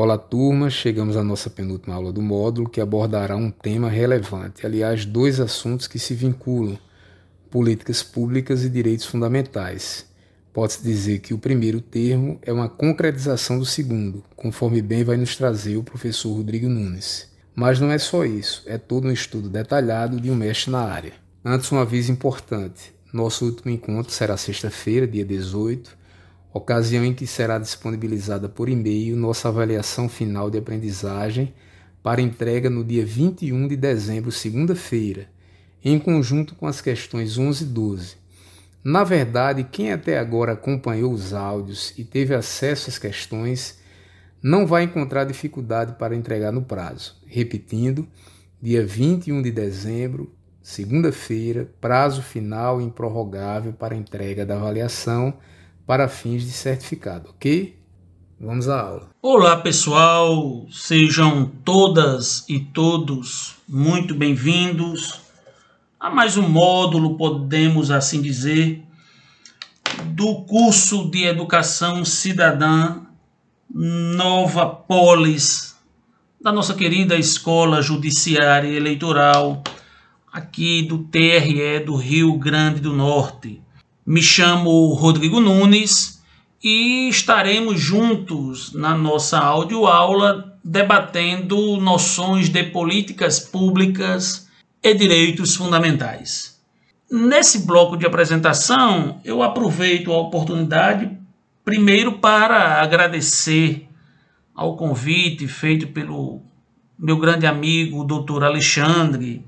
[0.00, 0.70] Olá, turma!
[0.70, 5.88] Chegamos à nossa penúltima aula do módulo que abordará um tema relevante, aliás, dois assuntos
[5.88, 6.78] que se vinculam:
[7.50, 10.06] políticas públicas e direitos fundamentais.
[10.52, 15.34] Pode-se dizer que o primeiro termo é uma concretização do segundo, conforme bem vai nos
[15.34, 17.28] trazer o professor Rodrigo Nunes.
[17.52, 21.14] Mas não é só isso, é todo um estudo detalhado de um mestre na área.
[21.44, 25.97] Antes, um aviso importante: nosso último encontro será sexta-feira, dia 18
[26.58, 31.54] ocasião em que será disponibilizada por e-mail nossa avaliação final de aprendizagem
[32.02, 35.28] para entrega no dia 21 de dezembro, segunda-feira,
[35.84, 38.16] em conjunto com as questões 11 e 12.
[38.84, 43.78] Na verdade, quem até agora acompanhou os áudios e teve acesso às questões
[44.42, 47.16] não vai encontrar dificuldade para entregar no prazo.
[47.26, 48.06] Repetindo,
[48.62, 55.34] dia 21 de dezembro, segunda-feira, prazo final improrrogável para entrega da avaliação
[55.88, 57.74] para fins de certificado, ok?
[58.38, 59.08] Vamos à aula.
[59.22, 65.18] Olá pessoal, sejam todas e todos muito bem-vindos
[65.98, 68.84] a mais um módulo, podemos assim dizer,
[70.08, 73.00] do curso de Educação Cidadã
[73.70, 75.74] Nova Polis,
[76.38, 79.62] da nossa querida Escola Judiciária Eleitoral,
[80.30, 83.62] aqui do TRE do Rio Grande do Norte.
[84.10, 86.22] Me chamo Rodrigo Nunes
[86.64, 94.48] e estaremos juntos na nossa audioaula debatendo noções de políticas públicas
[94.82, 96.58] e direitos fundamentais.
[97.10, 101.10] Nesse bloco de apresentação, eu aproveito a oportunidade
[101.62, 103.90] primeiro para agradecer
[104.54, 106.40] ao convite feito pelo
[106.98, 109.44] meu grande amigo, o doutor Alexandre,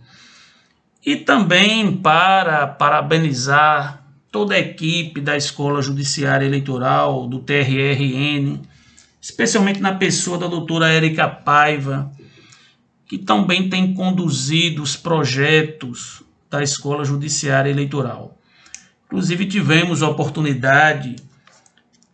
[1.03, 4.00] e também para parabenizar
[4.31, 8.61] toda a equipe da Escola Judiciária Eleitoral, do TRRN,
[9.21, 12.11] especialmente na pessoa da doutora Érica Paiva,
[13.07, 18.39] que também tem conduzido os projetos da Escola Judiciária Eleitoral.
[19.07, 21.17] Inclusive, tivemos a oportunidade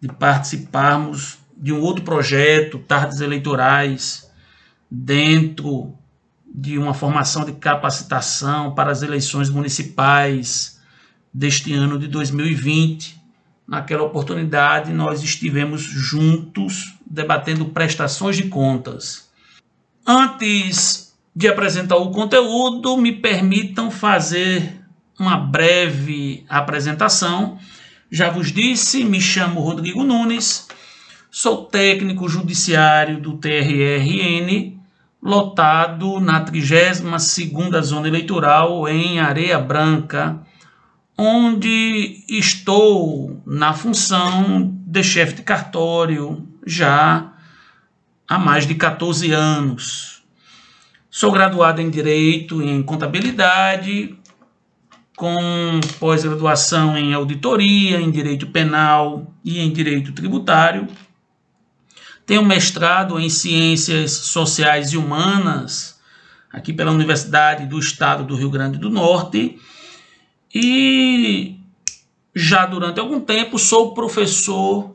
[0.00, 4.30] de participarmos de um outro projeto, Tardes Eleitorais,
[4.90, 5.94] dentro
[6.46, 10.75] de uma formação de capacitação para as eleições municipais
[11.36, 13.14] deste ano de 2020.
[13.68, 19.28] Naquela oportunidade, nós estivemos juntos debatendo prestações de contas.
[20.06, 24.80] Antes de apresentar o conteúdo, me permitam fazer
[25.18, 27.58] uma breve apresentação.
[28.10, 30.68] Já vos disse, me chamo Rodrigo Nunes,
[31.30, 34.78] sou técnico judiciário do TRRN,
[35.22, 40.45] lotado na 32ª Zona Eleitoral em Areia Branca,
[41.18, 47.32] onde estou na função de chefe de cartório já
[48.28, 50.22] há mais de 14 anos.
[51.10, 54.14] Sou graduado em Direito e em Contabilidade,
[55.16, 60.86] com pós-graduação em Auditoria, em Direito Penal e em Direito Tributário.
[62.26, 65.98] Tenho mestrado em Ciências Sociais e Humanas,
[66.52, 69.58] aqui pela Universidade do Estado do Rio Grande do Norte,
[70.58, 71.58] e
[72.34, 74.94] já durante algum tempo sou professor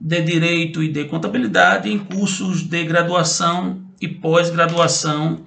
[0.00, 5.46] de Direito e de Contabilidade em cursos de graduação e pós-graduação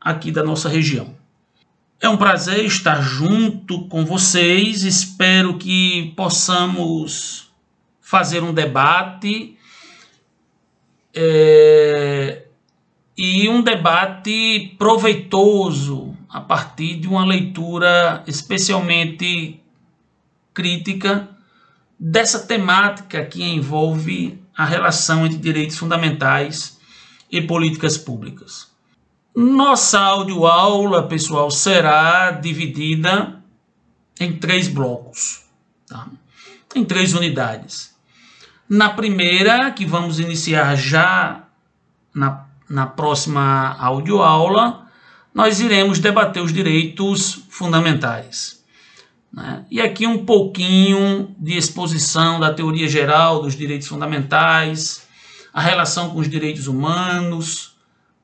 [0.00, 1.14] aqui da nossa região.
[2.00, 4.82] É um prazer estar junto com vocês.
[4.82, 7.52] Espero que possamos
[8.00, 9.56] fazer um debate
[11.14, 12.46] é,
[13.16, 19.60] e um debate proveitoso a partir de uma leitura especialmente
[20.54, 21.28] crítica
[21.98, 26.80] dessa temática que envolve a relação entre direitos fundamentais
[27.30, 28.70] e políticas públicas.
[29.34, 33.42] Nossa audioaula, pessoal, será dividida
[34.18, 35.44] em três blocos,
[35.86, 36.06] tá?
[36.74, 37.94] em três unidades.
[38.68, 41.44] Na primeira, que vamos iniciar já
[42.14, 44.81] na, na próxima audioaula,
[45.34, 48.62] nós iremos debater os direitos fundamentais.
[49.32, 49.64] Né?
[49.70, 55.06] E aqui um pouquinho de exposição da teoria geral dos direitos fundamentais,
[55.52, 57.76] a relação com os direitos humanos,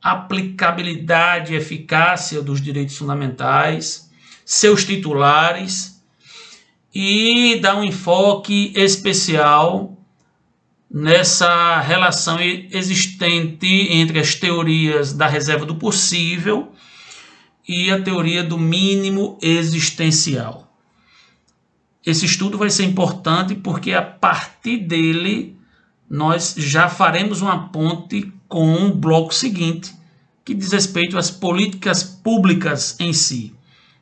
[0.02, 4.10] aplicabilidade e eficácia dos direitos fundamentais,
[4.44, 6.02] seus titulares
[6.94, 9.96] e dar um enfoque especial
[10.90, 16.72] nessa relação existente entre as teorias da reserva do possível
[17.68, 20.72] e a teoria do mínimo existencial.
[22.04, 25.54] Esse estudo vai ser importante porque a partir dele
[26.08, 29.94] nós já faremos uma ponte com o bloco seguinte,
[30.42, 33.54] que diz respeito às políticas públicas em si.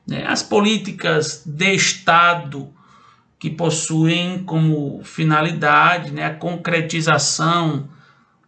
[0.06, 0.24] Né?
[0.24, 2.72] As políticas de Estado
[3.40, 7.88] que possuem como finalidade né, a concretização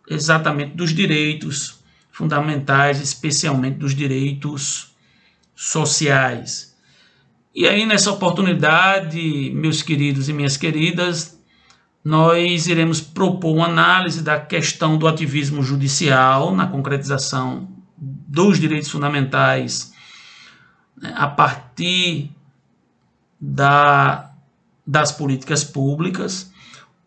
[0.09, 1.81] exatamente dos direitos
[2.13, 4.88] fundamentais, especialmente dos direitos
[5.61, 6.73] sociais.
[7.53, 11.37] E aí, nessa oportunidade, meus queridos e minhas queridas,
[12.05, 19.93] nós iremos propor uma análise da questão do ativismo judicial na concretização dos direitos fundamentais
[20.97, 22.31] né, a partir
[23.41, 24.31] da,
[24.87, 26.53] das políticas públicas,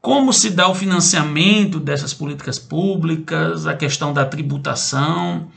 [0.02, 5.50] como se dá o financiamento dessas políticas públicas, a questão da tributação,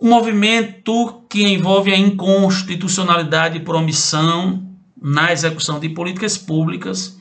[0.00, 4.66] o movimento que envolve a inconstitucionalidade por omissão
[5.00, 7.18] na execução de políticas públicas.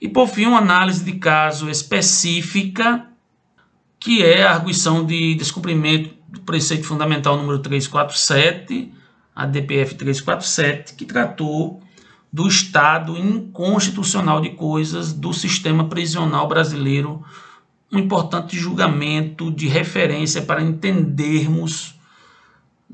[0.00, 3.06] E, por fim, uma análise de caso específica,
[3.98, 8.92] que é a arguição de descumprimento do preceito fundamental número 347,
[9.34, 11.82] a DPF 347, que tratou
[12.32, 17.24] do estado inconstitucional de coisas do sistema prisional brasileiro,
[17.90, 21.97] um importante julgamento de referência para entendermos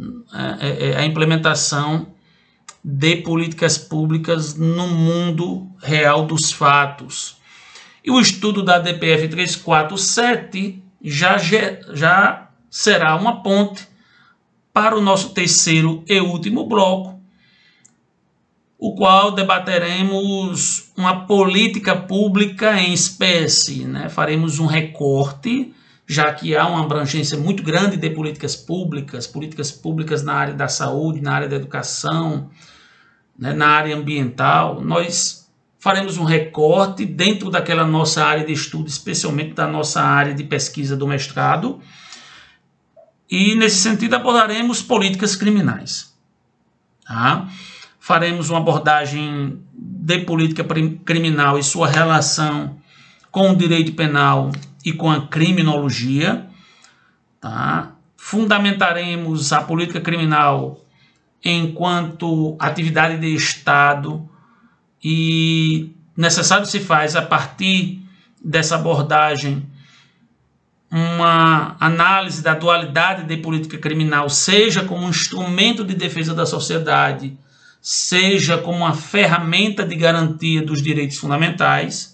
[0.00, 2.08] é, é, é, a implementação
[2.82, 7.36] de políticas públicas no mundo real dos fatos.
[8.04, 13.86] E o estudo da DPF 347 já, já será uma ponte
[14.72, 17.20] para o nosso terceiro e último bloco,
[18.76, 23.84] o qual debateremos uma política pública em espécie.
[23.84, 24.08] Né?
[24.08, 25.72] Faremos um recorte
[26.06, 30.68] já que há uma abrangência muito grande de políticas públicas, políticas públicas na área da
[30.68, 32.50] saúde, na área da educação,
[33.38, 39.54] né, na área ambiental, nós faremos um recorte dentro daquela nossa área de estudo, especialmente
[39.54, 41.80] da nossa área de pesquisa do mestrado,
[43.30, 46.14] e nesse sentido abordaremos políticas criminais.
[47.06, 47.48] Tá?
[47.98, 50.64] Faremos uma abordagem de política
[51.04, 52.76] criminal e sua relação
[53.30, 54.52] com o direito penal
[54.84, 56.46] e com a criminologia.
[57.40, 57.92] Tá?
[58.16, 60.84] Fundamentaremos a política criminal
[61.44, 64.28] enquanto atividade de Estado
[65.02, 68.02] e necessário se faz a partir
[68.42, 69.66] dessa abordagem
[70.90, 77.36] uma análise da dualidade de política criminal, seja como um instrumento de defesa da sociedade,
[77.82, 82.13] seja como uma ferramenta de garantia dos direitos fundamentais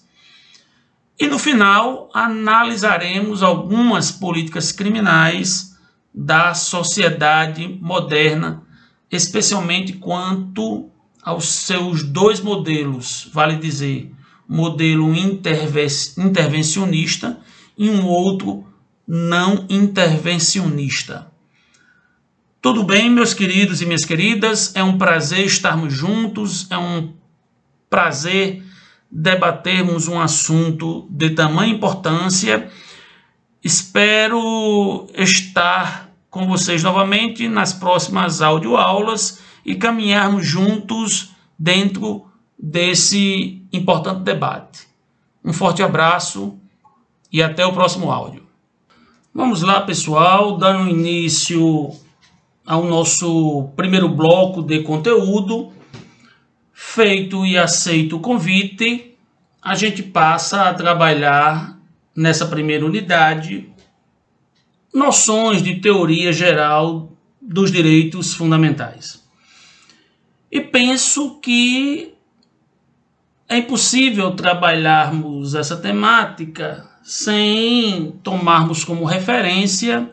[1.20, 5.76] e no final, analisaremos algumas políticas criminais
[6.14, 8.62] da sociedade moderna,
[9.10, 10.88] especialmente quanto
[11.22, 14.10] aos seus dois modelos, vale dizer,
[14.48, 17.38] modelo intervencionista
[17.76, 18.66] e um outro
[19.06, 21.30] não intervencionista.
[22.62, 24.74] Tudo bem, meus queridos e minhas queridas?
[24.74, 27.12] É um prazer estarmos juntos, é um
[27.90, 28.69] prazer
[29.10, 32.70] debatermos um assunto de tamanha importância.
[33.62, 42.26] Espero estar com vocês novamente nas próximas audioaulas e caminharmos juntos dentro
[42.58, 44.86] desse importante debate.
[45.44, 46.58] Um forte abraço
[47.32, 48.44] e até o próximo áudio.
[49.34, 51.90] Vamos lá, pessoal, dando início
[52.66, 55.72] ao nosso primeiro bloco de conteúdo.
[56.82, 59.14] Feito e aceito o convite,
[59.62, 61.78] a gente passa a trabalhar
[62.16, 63.70] nessa primeira unidade
[64.92, 69.22] noções de teoria geral dos direitos fundamentais.
[70.50, 72.14] E penso que
[73.46, 80.10] é impossível trabalharmos essa temática sem tomarmos como referência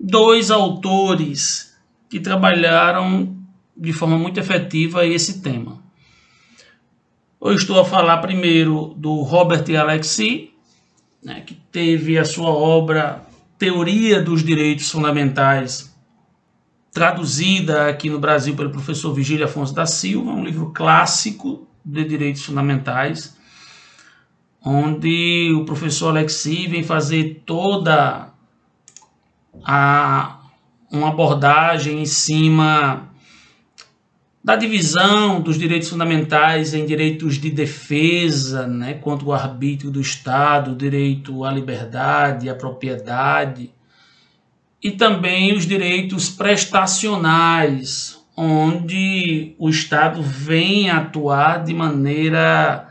[0.00, 1.78] dois autores
[2.08, 3.36] que trabalharam
[3.76, 5.79] de forma muito efetiva esse tema.
[7.42, 10.50] Eu estou a falar primeiro do Robert Alexi,
[11.24, 13.26] né, que teve a sua obra
[13.58, 15.90] Teoria dos Direitos Fundamentais
[16.92, 22.44] traduzida aqui no Brasil pelo professor Vigílio Afonso da Silva, um livro clássico de direitos
[22.44, 23.34] fundamentais,
[24.62, 28.34] onde o professor Alexi vem fazer toda
[29.64, 30.40] a
[30.92, 33.09] uma abordagem em cima
[34.42, 40.74] da divisão dos direitos fundamentais em direitos de defesa, né, quanto ao arbítrio do Estado,
[40.74, 43.70] direito à liberdade, à propriedade,
[44.82, 52.88] e também os direitos prestacionais, onde o Estado vem atuar de maneira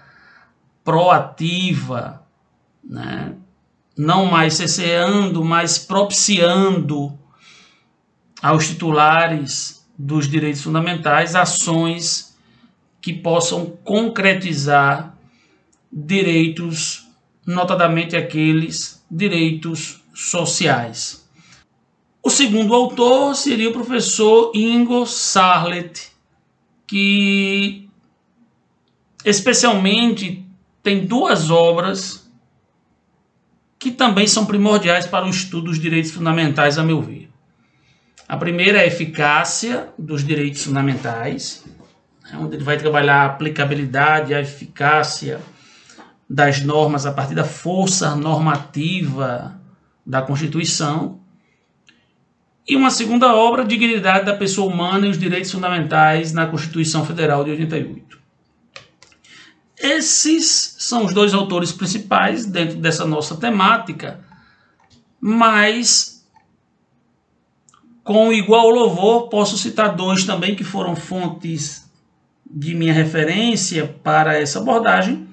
[0.84, 2.20] proativa
[2.90, 3.36] né?
[3.96, 7.18] não mais cesseando, mas propiciando
[8.42, 12.34] aos titulares dos direitos fundamentais ações
[13.02, 15.18] que possam concretizar
[15.92, 17.06] direitos,
[17.46, 21.28] notadamente aqueles direitos sociais.
[22.24, 26.12] O segundo autor seria o professor Ingo Sarlet,
[26.88, 27.90] que
[29.26, 30.46] especialmente
[30.82, 32.30] tem duas obras
[33.78, 37.29] que também são primordiais para o estudo dos direitos fundamentais, a meu ver.
[38.30, 41.66] A primeira é a eficácia dos direitos fundamentais,
[42.24, 45.42] né, onde ele vai trabalhar a aplicabilidade, a eficácia
[46.30, 49.60] das normas a partir da força normativa
[50.06, 51.20] da Constituição.
[52.68, 57.44] E uma segunda obra, Dignidade da Pessoa Humana e os Direitos Fundamentais na Constituição Federal
[57.44, 58.20] de 88.
[59.76, 64.20] Esses são os dois autores principais dentro dessa nossa temática,
[65.20, 66.19] mas
[68.10, 71.88] com igual louvor posso citar dois também que foram fontes
[72.44, 75.28] de minha referência para essa abordagem,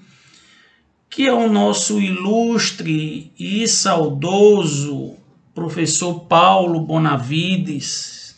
[1.08, 5.14] que é o nosso ilustre e saudoso
[5.54, 8.36] professor Paulo Bonavides,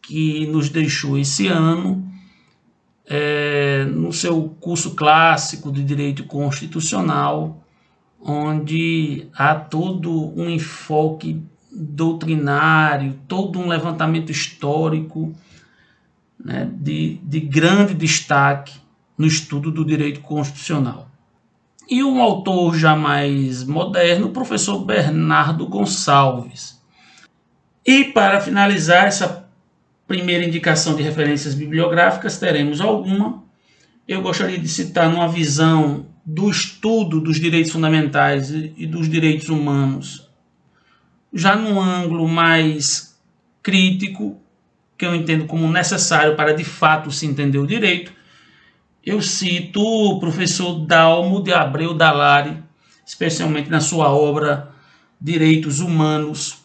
[0.00, 2.08] que nos deixou esse ano,
[3.04, 7.60] é, no seu curso clássico de Direito Constitucional,
[8.22, 11.42] onde há todo um enfoque
[11.74, 15.34] doutrinário, todo um levantamento histórico
[16.42, 18.74] né, de, de grande destaque
[19.16, 21.08] no estudo do direito constitucional.
[21.88, 26.80] E um autor já mais moderno, o professor Bernardo Gonçalves.
[27.84, 29.46] E para finalizar essa
[30.06, 33.42] primeira indicação de referências bibliográficas, teremos alguma.
[34.08, 40.23] Eu gostaria de citar numa visão do estudo dos direitos fundamentais e dos direitos humanos,
[41.34, 43.18] já num ângulo mais
[43.60, 44.40] crítico,
[44.96, 48.12] que eu entendo como necessário para de fato se entender o direito,
[49.04, 52.62] eu cito o professor Dalmo de Abreu Dalari,
[53.04, 54.70] especialmente na sua obra
[55.20, 56.62] Direitos Humanos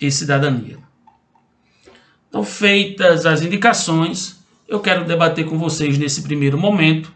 [0.00, 0.78] e Cidadania.
[2.28, 7.12] Então, feitas as indicações, eu quero debater com vocês nesse primeiro momento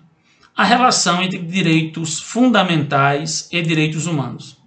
[0.56, 4.57] a relação entre direitos fundamentais e direitos humanos.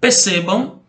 [0.00, 0.80] Percebam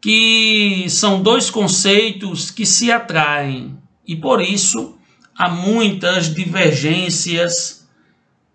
[0.00, 4.96] que são dois conceitos que se atraem e por isso
[5.36, 7.88] há muitas divergências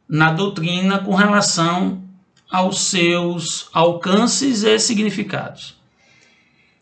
[0.08, 2.04] na doutrina com relação
[2.50, 5.76] aos seus alcances e significados.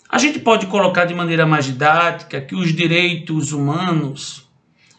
[0.09, 4.45] A gente pode colocar de maneira mais didática que os direitos humanos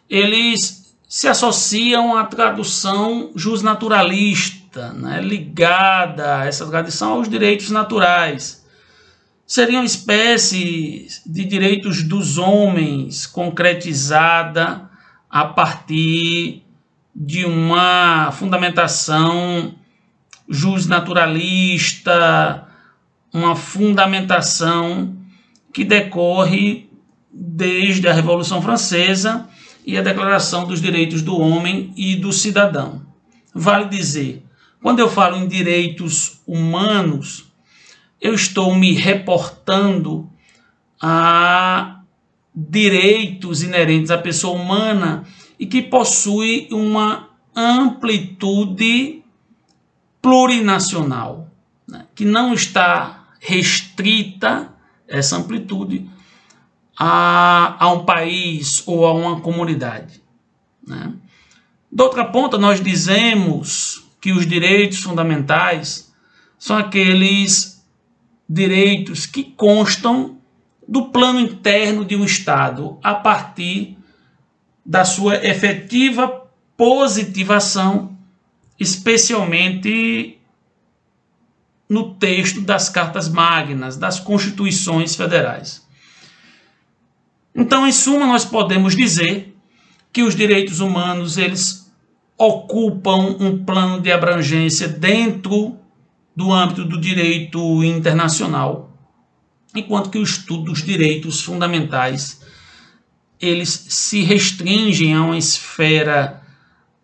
[0.09, 0.82] eles
[1.13, 8.65] se associam à tradução justnaturalista, né, ligada a essa tradição aos direitos naturais.
[9.47, 14.89] Seria uma espécie de direitos dos homens concretizada
[15.29, 16.63] a partir
[17.15, 19.75] de uma fundamentação
[20.49, 22.67] justnaturalista,
[23.35, 25.15] uma fundamentação
[25.75, 26.89] que decorre
[27.31, 29.47] desde a Revolução Francesa
[29.85, 33.03] e a Declaração dos Direitos do Homem e do Cidadão.
[33.55, 34.45] Vale dizer,
[34.81, 37.53] quando eu falo em direitos humanos,
[38.21, 40.31] eu estou me reportando
[41.01, 42.01] a
[42.55, 45.25] direitos inerentes à pessoa humana
[45.59, 49.23] e que possui uma amplitude
[50.21, 51.51] plurinacional,
[51.89, 52.07] né?
[52.15, 54.73] que não está restrita
[55.09, 56.09] essa amplitude
[56.99, 60.23] a, a um país ou a uma comunidade.
[60.87, 61.13] Né?
[61.91, 66.13] De outra ponta, nós dizemos que os direitos fundamentais
[66.59, 67.85] são aqueles
[68.49, 70.39] direitos que constam
[70.87, 73.97] do plano interno de um Estado a partir
[74.85, 76.43] da sua efetiva
[76.77, 78.17] positivação,
[78.79, 80.39] especialmente
[81.89, 85.82] no texto das cartas magnas, das constituições federais.
[87.55, 89.55] Então, em suma, nós podemos dizer
[90.13, 91.91] que os direitos humanos eles
[92.37, 95.77] ocupam um plano de abrangência dentro
[96.35, 98.97] do âmbito do direito internacional,
[99.75, 102.41] enquanto que o estudo dos direitos fundamentais
[103.43, 106.41] eles se restringem a uma esfera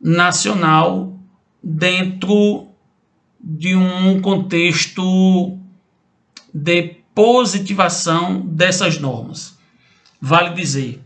[0.00, 1.18] nacional
[1.62, 2.68] dentro
[3.40, 5.58] de um contexto
[6.54, 9.57] de positivação dessas normas.
[10.20, 11.02] Vale dizer,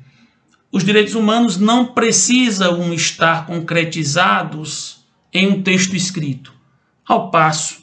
[0.70, 6.52] os direitos humanos não precisam estar concretizados em um texto escrito
[7.06, 7.82] ao passo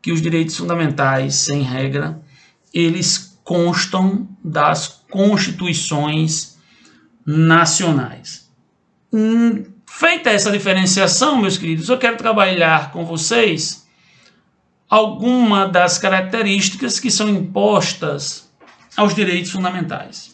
[0.00, 2.20] que os direitos fundamentais, sem regra,
[2.72, 6.56] eles constam das constituições
[7.26, 8.48] nacionais.
[9.12, 13.86] Hum, feita essa diferenciação, meus queridos, eu quero trabalhar com vocês
[14.88, 18.50] alguma das características que são impostas
[18.96, 20.29] aos direitos fundamentais.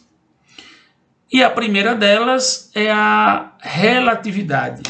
[1.31, 4.83] E a primeira delas é a relatividade.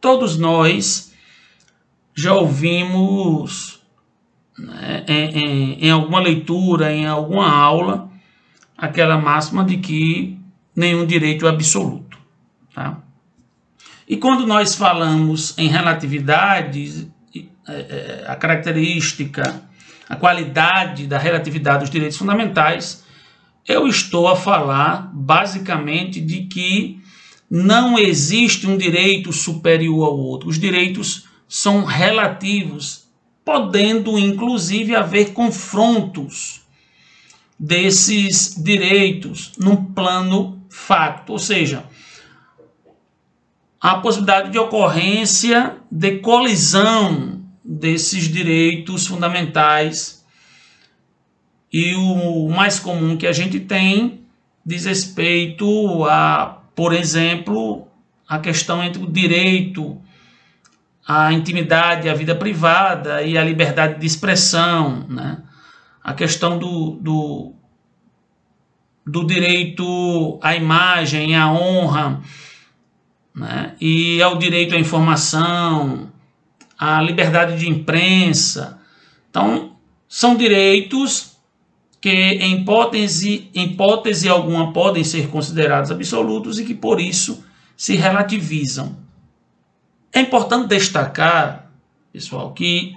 [0.00, 1.12] Todos nós
[2.14, 3.80] já ouvimos
[4.58, 8.10] né, em, em, em alguma leitura, em alguma aula,
[8.76, 10.38] aquela máxima de que
[10.74, 12.18] nenhum direito é absoluto.
[12.74, 12.98] Tá?
[14.08, 17.10] E quando nós falamos em relatividade,
[17.68, 19.62] é, é, a característica,
[20.08, 23.04] a qualidade da relatividade dos direitos fundamentais,
[23.66, 27.00] eu estou a falar basicamente de que
[27.50, 30.48] não existe um direito superior ao outro.
[30.48, 33.08] Os direitos são relativos,
[33.44, 36.60] podendo inclusive haver confrontos
[37.58, 41.84] desses direitos num plano facto, ou seja,
[43.80, 50.19] a possibilidade de ocorrência de colisão desses direitos fundamentais.
[51.72, 54.20] E o mais comum que a gente tem
[54.64, 57.86] diz respeito a, por exemplo,
[58.28, 60.00] a questão entre o direito
[61.06, 65.42] à intimidade, à vida privada e à liberdade de expressão, né?
[66.02, 67.54] a questão do, do,
[69.06, 72.20] do direito à imagem, à honra,
[73.34, 73.74] né?
[73.80, 76.12] e ao direito à informação,
[76.78, 78.80] à liberdade de imprensa.
[79.28, 79.76] Então,
[80.08, 81.29] são direitos
[82.00, 87.44] que, em hipótese, hipótese alguma, podem ser considerados absolutos e que, por isso,
[87.76, 88.96] se relativizam.
[90.12, 91.70] É importante destacar,
[92.12, 92.96] pessoal, que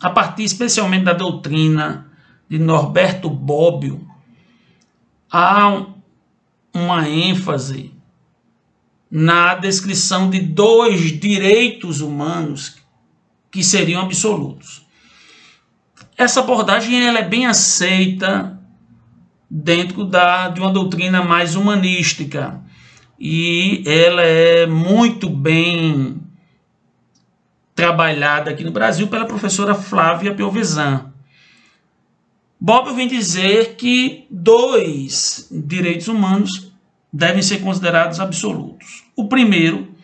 [0.00, 2.10] a partir especialmente da doutrina
[2.48, 4.06] de Norberto Bobbio,
[5.30, 5.86] há
[6.74, 7.92] uma ênfase
[9.10, 12.76] na descrição de dois direitos humanos
[13.50, 14.83] que seriam absolutos.
[16.16, 18.60] Essa abordagem ela é bem aceita
[19.50, 22.62] dentro da, de uma doutrina mais humanística
[23.18, 26.20] e ela é muito bem
[27.74, 31.12] trabalhada aqui no Brasil pela professora Flávia Piovesan.
[32.60, 36.72] Bob vem dizer que dois direitos humanos
[37.12, 39.04] devem ser considerados absolutos.
[39.16, 39.94] O primeiro,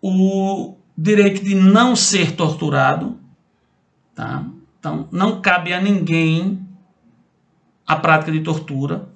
[0.00, 3.18] o direito de não ser torturado,
[4.14, 4.44] tá?
[4.86, 6.64] Então, não cabe a ninguém
[7.84, 9.08] a prática de tortura.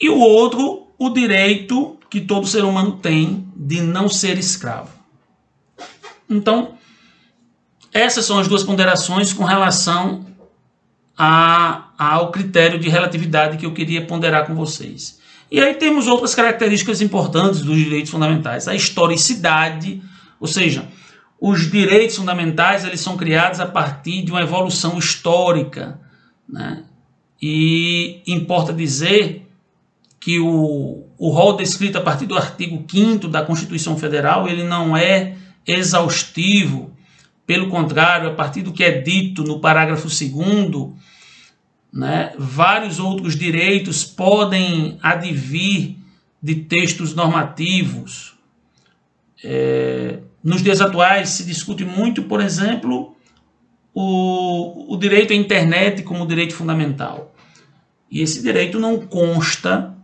[0.00, 4.90] E o outro, o direito que todo ser humano tem de não ser escravo.
[6.30, 6.74] Então,
[7.92, 10.24] essas são as duas ponderações com relação
[11.18, 15.18] a, ao critério de relatividade que eu queria ponderar com vocês.
[15.50, 18.68] E aí temos outras características importantes dos direitos fundamentais.
[18.68, 20.00] A historicidade,
[20.38, 20.86] ou seja,
[21.46, 26.00] os direitos fundamentais eles são criados a partir de uma evolução histórica.
[26.48, 26.84] Né?
[27.40, 29.46] E importa dizer
[30.18, 34.96] que o, o rol descrito a partir do artigo 5 da Constituição Federal ele não
[34.96, 36.96] é exaustivo.
[37.46, 40.94] Pelo contrário, a partir do que é dito no parágrafo 2
[41.92, 42.32] né?
[42.38, 45.96] Vários outros direitos podem advir
[46.42, 48.33] de textos normativos.
[49.44, 53.14] É, nos dias atuais se discute muito, por exemplo,
[53.92, 57.34] o, o direito à internet como direito fundamental.
[58.10, 59.94] E esse direito não consta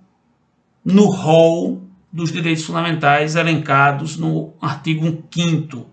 [0.85, 5.91] no rol dos direitos fundamentais elencados no artigo 5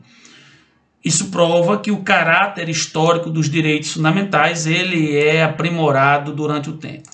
[1.07, 7.09] isso prova que o caráter histórico dos direitos fundamentais ele é aprimorado durante o tempo.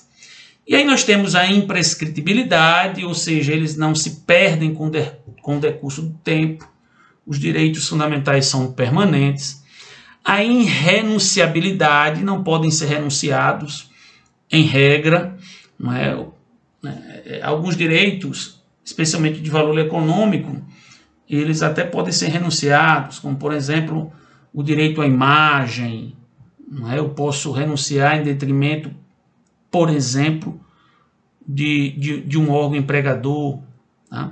[0.67, 5.03] E aí nós temos a imprescritibilidade, ou seja, eles não se perdem com, de,
[5.41, 6.67] com o decurso do tempo.
[7.25, 9.61] Os direitos fundamentais são permanentes.
[10.23, 13.91] A irrenunciabilidade, não podem ser renunciados
[14.49, 15.37] em regra.
[15.77, 16.17] Não é?
[17.25, 20.61] é alguns direitos, especialmente de valor econômico,
[21.29, 24.13] eles até podem ser renunciados, como por exemplo
[24.53, 26.15] o direito à imagem.
[26.69, 26.99] Não é?
[26.99, 28.91] Eu posso renunciar em detrimento,
[29.73, 30.61] por exemplo,
[31.47, 33.59] de, de, de um órgão empregador.
[34.07, 34.31] Tá?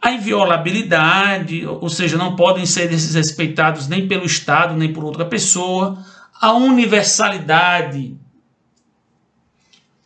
[0.00, 6.02] A inviolabilidade, ou seja, não podem ser desrespeitados nem pelo Estado, nem por outra pessoa.
[6.40, 8.16] A universalidade,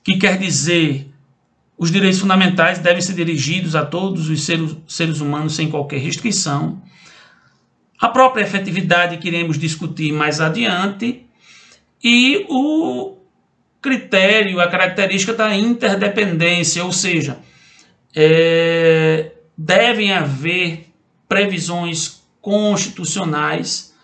[0.03, 1.09] que quer dizer
[1.79, 6.83] os direitos fundamentais devem ser dirigidos a todos os seres, seres humanos sem qualquer restrição.
[8.01, 11.25] a própria efetividade que iremos discutir mais adiante
[12.03, 13.20] e o
[13.81, 17.39] critério, a característica da interdependência, ou seja,
[18.15, 20.89] é, devem haver
[21.29, 23.95] previsões constitucionais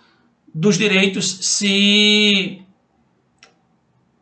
[0.55, 2.63] dos direitos se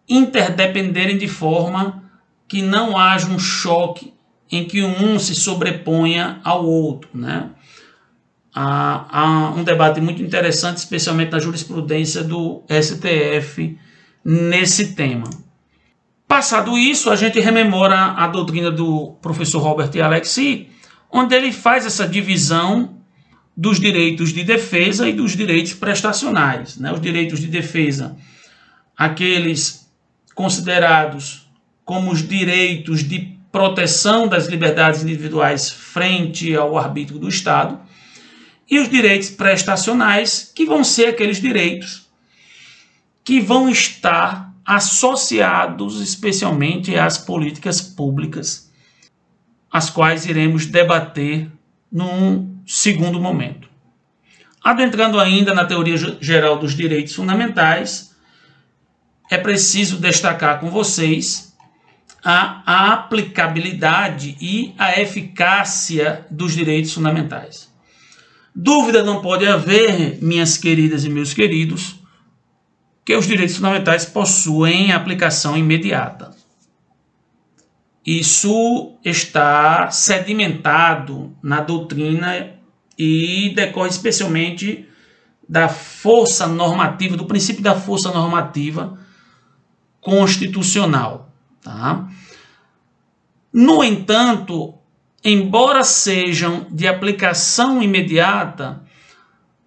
[0.09, 2.03] interdependerem de forma
[2.49, 4.13] que não haja um choque
[4.51, 7.09] em que um se sobreponha ao outro.
[7.15, 7.51] Né?
[8.55, 13.79] Há, há um debate muito interessante, especialmente na jurisprudência do STF,
[14.25, 15.29] nesse tema.
[16.35, 20.69] Passado isso, a gente rememora a doutrina do professor Robert Alexi,
[21.09, 22.99] onde ele faz essa divisão
[23.57, 26.77] dos direitos de defesa e dos direitos prestacionais.
[26.77, 26.93] Né?
[26.93, 28.17] Os direitos de defesa,
[28.99, 29.89] aqueles
[30.35, 31.49] considerados
[31.85, 37.79] como os direitos de proteção das liberdades individuais frente ao arbítrio do Estado,
[38.69, 42.09] e os direitos prestacionais, que vão ser aqueles direitos
[43.23, 48.71] que vão estar associados especialmente às políticas públicas,
[49.71, 51.51] as quais iremos debater
[51.91, 53.69] num segundo momento.
[54.63, 58.15] Adentrando ainda na teoria geral dos direitos fundamentais,
[59.31, 61.55] é preciso destacar com vocês
[62.25, 67.71] a, aplicabilidade e a eficácia dos direitos fundamentais.
[68.55, 71.97] Dúvida não pode haver, minhas queridas e meus queridos,
[73.05, 76.35] que os direitos fundamentais possuem aplicação imediata.
[78.05, 82.51] Isso está sedimentado na doutrina
[82.99, 84.89] e decorre especialmente
[85.49, 88.99] da força normativa, do princípio da força normativa
[90.01, 91.33] constitucional.
[91.63, 92.09] Tá?
[93.53, 94.75] No entanto,
[95.25, 98.84] embora sejam de aplicação imediata,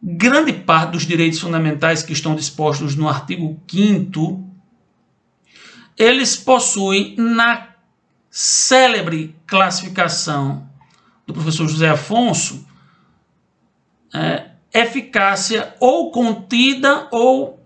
[0.02, 4.48] grande parte dos direitos fundamentais que estão dispostos no artigo 5
[5.98, 7.70] eles possuem na
[8.30, 10.70] célebre classificação
[11.26, 12.68] do professor José Afonso
[14.14, 17.60] é, eficácia ou contida ou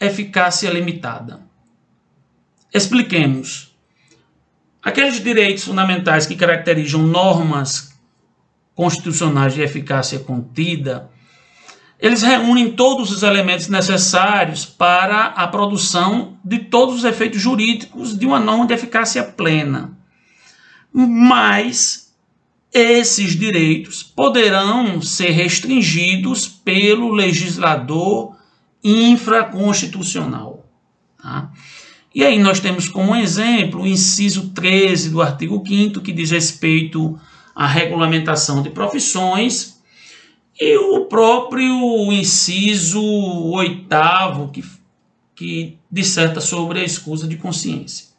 [0.00, 1.42] eficácia limitada.
[2.72, 3.76] Expliquemos.
[4.82, 7.94] Aqueles direitos fundamentais que caracterizam normas
[8.74, 11.10] constitucionais de eficácia contida
[12.04, 18.26] eles reúnem todos os elementos necessários para a produção de todos os efeitos jurídicos de
[18.26, 19.96] uma norma de eficácia plena.
[20.92, 22.12] Mas
[22.70, 28.36] esses direitos poderão ser restringidos pelo legislador
[28.84, 30.62] infraconstitucional.
[31.16, 31.50] Tá?
[32.14, 37.18] E aí nós temos como exemplo o inciso 13 do artigo 5 que diz respeito
[37.54, 39.73] à regulamentação de profissões
[40.60, 44.64] e o próprio inciso oitavo, que,
[45.34, 48.14] que disserta sobre a escusa de consciência.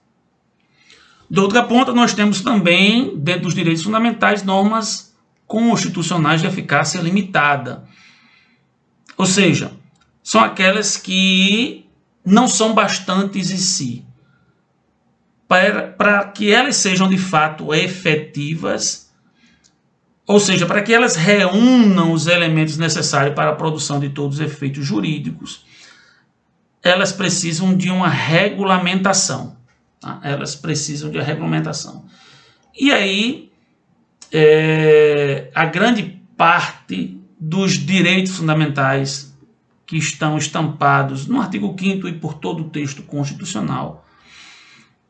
[1.29, 5.15] De outra ponta, nós temos também, dentro dos direitos fundamentais, normas
[5.47, 7.87] constitucionais de eficácia limitada.
[9.17, 9.71] Ou seja,
[10.21, 11.85] são aquelas que
[12.23, 14.05] não são bastantes em si.
[15.47, 19.04] Para, para que elas sejam de fato efetivas,
[20.27, 24.45] ou seja, para que elas reúnam os elementos necessários para a produção de todos os
[24.45, 25.65] efeitos jurídicos,
[26.81, 29.55] elas precisam de uma regulamentação.
[29.99, 30.19] Tá?
[30.23, 32.05] Elas precisam de uma regulamentação.
[32.77, 33.51] E aí,
[34.31, 39.35] é, a grande parte dos direitos fundamentais
[39.85, 44.05] que estão estampados no artigo 5 e por todo o texto constitucional,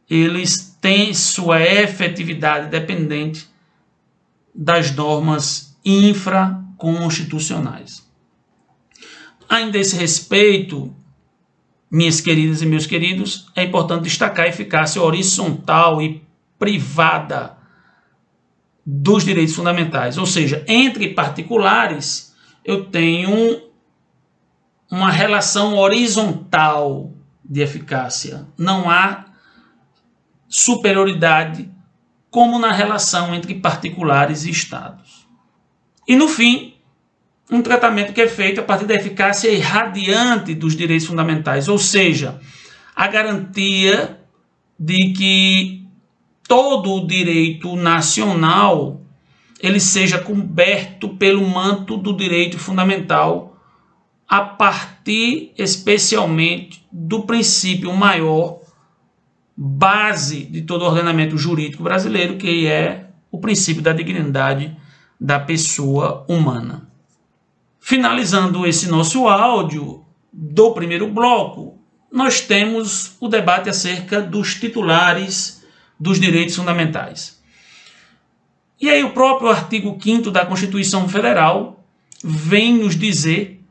[0.10, 3.48] eles têm sua efetividade dependente
[4.56, 8.06] das normas infraconstitucionais.
[9.50, 10.96] Ainda a esse respeito,
[11.92, 16.24] minhas queridas e meus queridos, é importante destacar a eficácia horizontal e
[16.58, 17.58] privada
[18.86, 20.18] dos direitos fundamentais.
[20.18, 23.62] Ou seja, entre particulares, eu tenho
[24.90, 27.12] uma relação horizontal
[27.44, 28.48] de eficácia.
[28.58, 29.26] Não há
[30.48, 31.75] superioridade
[32.36, 35.26] como na relação entre particulares e estados.
[36.06, 36.74] E no fim,
[37.50, 42.38] um tratamento que é feito a partir da eficácia irradiante dos direitos fundamentais, ou seja,
[42.94, 44.20] a garantia
[44.78, 45.88] de que
[46.46, 49.00] todo o direito nacional
[49.62, 53.58] ele seja coberto pelo manto do direito fundamental
[54.28, 58.60] a partir especialmente do princípio maior
[59.56, 64.76] base de todo o ordenamento jurídico brasileiro, que é o princípio da dignidade
[65.20, 66.90] da pessoa humana.
[67.80, 71.80] finalizando esse nosso áudio do primeiro bloco,
[72.12, 75.64] nós temos o debate acerca dos titulares
[76.00, 77.40] dos direitos fundamentais.
[78.82, 81.86] E aí, o próprio artigo 5 da Constituição Federal
[82.24, 83.64] vem nos dizer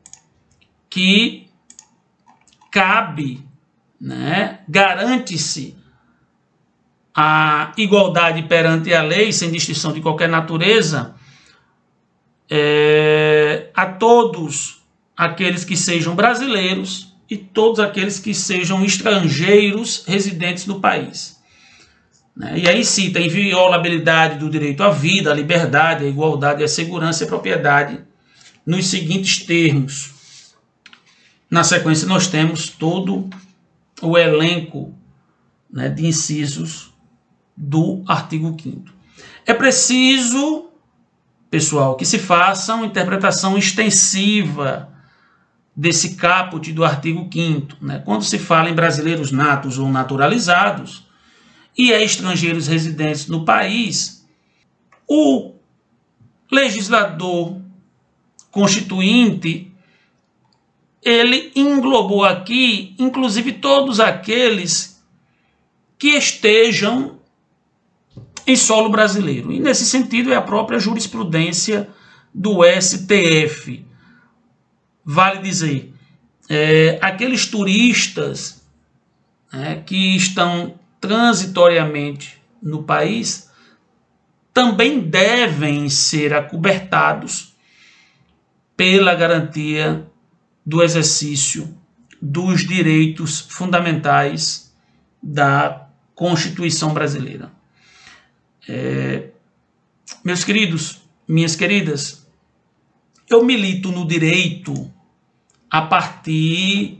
[0.89, 1.49] que
[2.71, 3.44] cabe,
[4.05, 5.75] né, garante-se
[7.15, 11.15] a igualdade perante a lei, sem distinção de qualquer natureza,
[12.47, 14.83] é, a todos
[15.17, 21.41] aqueles que sejam brasileiros e todos aqueles que sejam estrangeiros residentes no país.
[22.37, 22.59] Né?
[22.59, 27.25] E aí cita inviolabilidade do direito à vida, à liberdade, à igualdade, à segurança e
[27.25, 27.99] à propriedade,
[28.63, 30.53] nos seguintes termos.
[31.49, 33.27] Na sequência, nós temos todo
[34.01, 34.93] elenco
[35.71, 36.93] né, de incisos
[37.55, 38.93] do artigo 5.
[39.45, 40.69] É preciso
[41.49, 44.89] pessoal, que se faça uma interpretação extensiva
[45.75, 47.99] desse caput do artigo 5 né?
[47.99, 51.05] Quando se fala em brasileiros natos ou naturalizados
[51.77, 54.25] e é estrangeiros residentes no país,
[55.07, 55.53] o
[56.51, 57.61] legislador
[58.51, 59.73] constituinte
[61.05, 64.99] ele englobou aqui, inclusive todos aqueles
[65.99, 67.19] que estejam
[68.47, 69.51] em solo brasileiro.
[69.51, 71.87] E nesse sentido é a própria jurisprudência
[72.33, 73.85] do STF.
[75.05, 75.93] Vale dizer,
[76.49, 78.65] é, aqueles turistas
[79.53, 83.51] é, que estão transitoriamente no país
[84.51, 87.53] também devem ser acobertados
[88.75, 90.09] pela garantia
[90.65, 91.77] do exercício
[92.21, 94.73] dos direitos fundamentais
[95.21, 97.51] da Constituição brasileira.
[98.67, 99.29] É,
[100.23, 102.25] meus queridos, minhas queridas,
[103.29, 104.91] eu milito no direito
[105.69, 106.99] a partir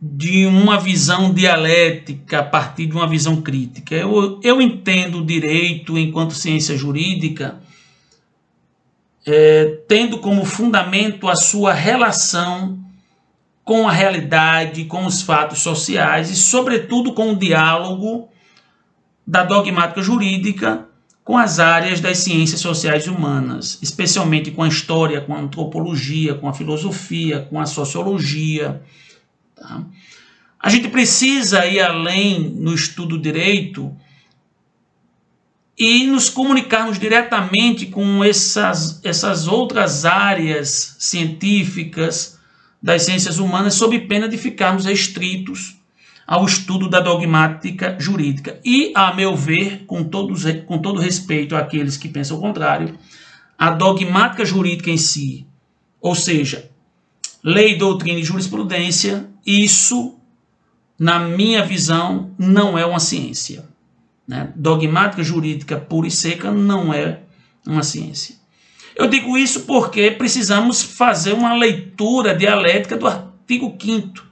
[0.00, 3.94] de uma visão dialética, a partir de uma visão crítica.
[3.94, 7.60] Eu, eu entendo o direito enquanto ciência jurídica
[9.26, 12.78] é, tendo como fundamento a sua relação
[13.64, 18.28] com a realidade, com os fatos sociais e, sobretudo, com o diálogo
[19.26, 20.88] da dogmática jurídica
[21.30, 26.48] com as áreas das ciências sociais humanas, especialmente com a história, com a antropologia, com
[26.48, 28.82] a filosofia, com a sociologia.
[29.54, 29.84] Tá?
[30.58, 33.96] A gente precisa ir além no estudo do direito
[35.80, 42.38] e nos comunicarmos diretamente com essas, essas outras áreas científicas
[42.82, 45.78] das ciências humanas, sob pena de ficarmos restritos
[46.26, 48.60] ao estudo da dogmática jurídica.
[48.62, 52.98] E, a meu ver, com, todos, com todo respeito àqueles que pensam o contrário,
[53.58, 55.46] a dogmática jurídica em si,
[55.98, 56.70] ou seja,
[57.42, 60.18] lei, doutrina e jurisprudência, isso,
[60.98, 63.69] na minha visão, não é uma ciência.
[64.30, 64.52] Né?
[64.54, 67.18] Dogmática jurídica pura e seca não é
[67.66, 68.36] uma ciência.
[68.94, 74.30] Eu digo isso porque precisamos fazer uma leitura dialética do artigo 5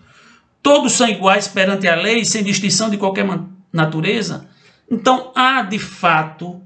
[0.62, 3.26] todos são iguais perante a lei, sem distinção de qualquer
[3.72, 4.46] natureza.
[4.88, 6.62] Então há de fato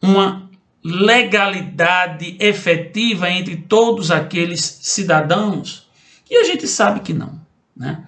[0.00, 0.48] uma
[0.84, 5.88] legalidade efetiva entre todos aqueles cidadãos
[6.30, 7.40] e a gente sabe que não.
[7.76, 8.04] Né?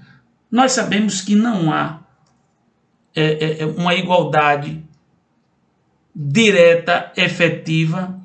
[0.49, 2.06] Nós sabemos que não há
[3.17, 4.85] é, é, é uma igualdade
[6.15, 8.21] direta, efetiva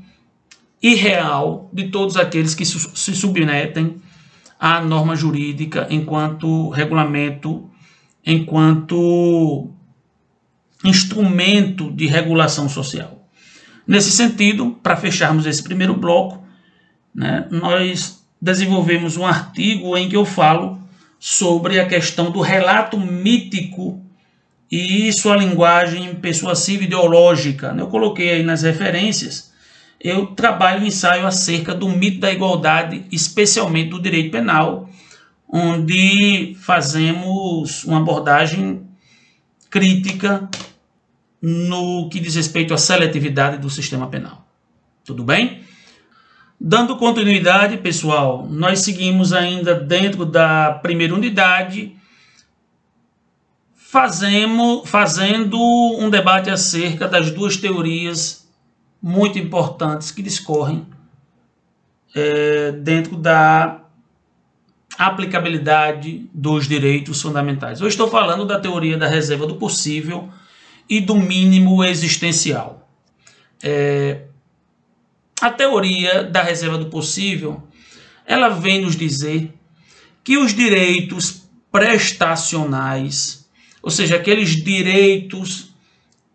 [0.81, 4.01] e real de todos aqueles que se submetem
[4.59, 7.69] a norma jurídica enquanto regulamento,
[8.25, 9.71] enquanto
[10.83, 13.27] instrumento de regulação social.
[13.87, 16.43] Nesse sentido, para fecharmos esse primeiro bloco,
[17.13, 20.79] né, nós desenvolvemos um artigo em que eu falo
[21.19, 24.01] sobre a questão do relato mítico
[24.71, 27.75] e sua linguagem persuasiva ideológica.
[27.77, 29.51] Eu coloquei aí nas referências
[30.03, 34.89] eu trabalho um ensaio acerca do mito da igualdade, especialmente do direito penal,
[35.47, 38.81] onde fazemos uma abordagem
[39.69, 40.49] crítica
[41.39, 44.47] no que diz respeito à seletividade do sistema penal.
[45.05, 45.61] Tudo bem?
[46.59, 51.95] Dando continuidade, pessoal, nós seguimos ainda dentro da primeira unidade,
[53.91, 55.59] fazemos, fazendo
[55.99, 58.49] um debate acerca das duas teorias
[59.03, 60.87] muito importantes que discorrem
[62.15, 63.81] é, dentro da
[64.97, 67.81] aplicabilidade dos direitos fundamentais.
[67.81, 70.29] Eu estou falando da teoria da reserva do possível
[70.89, 72.89] e do mínimo existencial.
[73.61, 74.21] É,
[75.41, 77.61] a teoria da reserva do possível
[78.25, 79.53] ela vem nos dizer
[80.23, 83.40] que os direitos prestacionais,
[83.81, 85.71] ou seja, aqueles direitos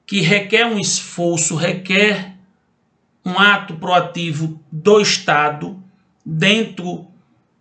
[0.06, 2.35] que requer um esforço, requer
[3.24, 5.82] um ato proativo do Estado
[6.24, 7.06] dentro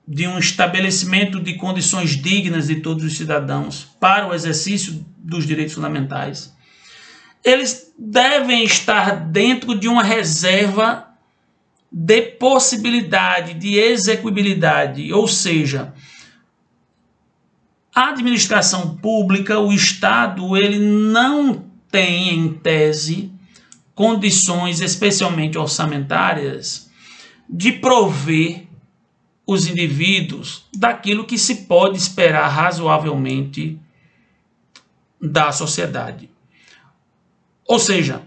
[0.07, 5.73] de um estabelecimento de condições dignas de todos os cidadãos para o exercício dos direitos
[5.73, 6.55] fundamentais,
[7.43, 11.07] eles devem estar dentro de uma reserva
[11.91, 15.93] de possibilidade de execuibilidade, ou seja,
[17.95, 23.31] a administração pública, o Estado, ele não tem em tese
[23.95, 26.91] condições especialmente orçamentárias
[27.49, 28.67] de prover
[29.47, 33.79] os indivíduos daquilo que se pode esperar razoavelmente
[35.21, 36.29] da sociedade.
[37.65, 38.23] Ou seja,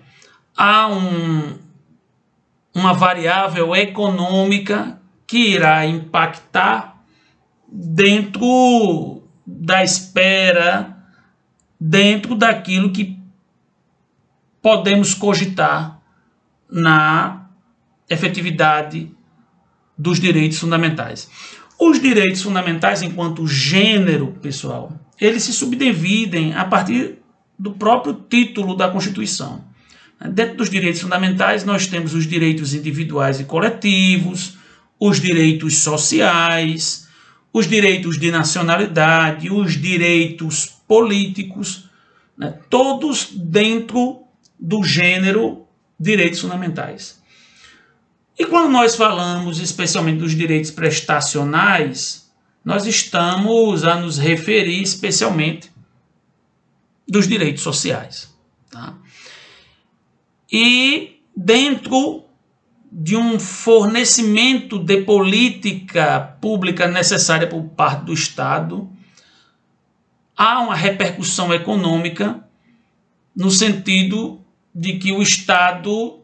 [0.57, 1.59] há um,
[2.74, 7.04] uma variável econômica que irá impactar
[7.70, 9.17] dentro
[9.68, 10.96] da espera,
[11.78, 13.18] dentro daquilo que
[14.62, 16.00] podemos cogitar
[16.70, 17.50] na
[18.09, 19.12] efetividade
[19.96, 21.28] dos direitos fundamentais.
[21.78, 27.18] Os direitos fundamentais, enquanto gênero, pessoal, eles se subdividem a partir
[27.59, 29.62] do próprio título da Constituição.
[30.33, 34.57] Dentro dos direitos fundamentais, nós temos os direitos individuais e coletivos,
[34.98, 37.07] os direitos sociais,
[37.52, 41.88] os direitos de nacionalidade, os direitos políticos,
[42.37, 42.58] né?
[42.68, 44.22] todos dentro
[44.58, 45.66] do gênero
[45.98, 47.20] direitos fundamentais.
[48.38, 52.30] E quando nós falamos especialmente dos direitos prestacionais,
[52.64, 55.72] nós estamos a nos referir especialmente
[57.08, 58.32] dos direitos sociais.
[58.70, 58.94] Tá?
[60.52, 62.27] E dentro
[62.90, 68.88] de um fornecimento de política pública necessária por parte do Estado,
[70.37, 72.42] há uma repercussão econômica
[73.37, 74.40] no sentido
[74.74, 76.20] de que o Estado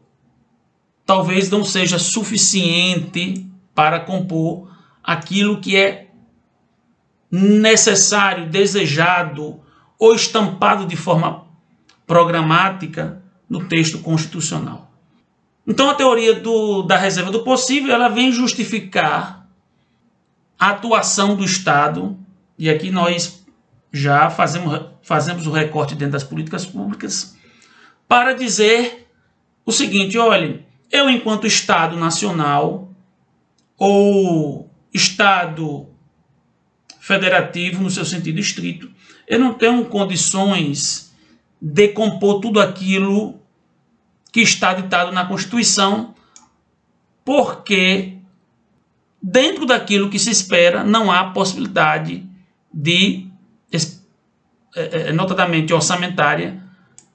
[1.05, 4.71] talvez não seja suficiente para compor
[5.03, 6.07] aquilo que é
[7.29, 9.59] necessário, desejado
[9.99, 11.45] ou estampado de forma
[12.07, 14.91] programática no texto constitucional.
[15.67, 19.47] Então a teoria do, da reserva do possível ela vem justificar
[20.59, 22.17] a atuação do Estado,
[22.57, 23.43] e aqui nós
[23.91, 27.35] já fazemos, fazemos o recorte dentro das políticas públicas,
[28.07, 29.07] para dizer
[29.65, 32.91] o seguinte: olhe, eu, enquanto Estado nacional
[33.77, 35.87] ou Estado
[36.99, 38.89] federativo, no seu sentido estrito,
[39.27, 41.11] eu não tenho condições
[41.61, 43.39] de compor tudo aquilo
[44.35, 46.13] que está ditado na Constituição,
[47.23, 48.17] porque
[49.23, 52.21] dentro daquilo que se espera não há possibilidade
[52.69, 53.29] de,
[53.71, 56.61] é, é, notadamente orçamentária,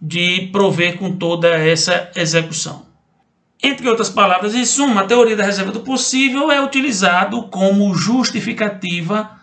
[0.00, 2.86] de prover com toda essa execução.
[3.62, 9.38] Entre outras palavras, em suma, a teoria da reserva do possível é utilizado como justificativa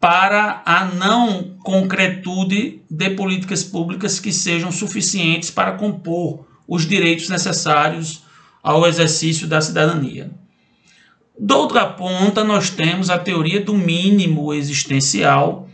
[0.00, 8.22] para a não concretude de políticas públicas que sejam suficientes para compor os direitos necessários
[8.62, 10.30] ao exercício da cidadania.
[11.36, 15.68] Da outra ponta, nós temos a teoria do mínimo existencial,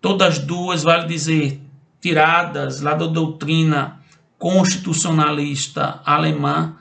[0.00, 1.60] todas duas, vale dizer,
[2.00, 3.98] tiradas lá da doutrina
[4.38, 6.76] constitucionalista alemã,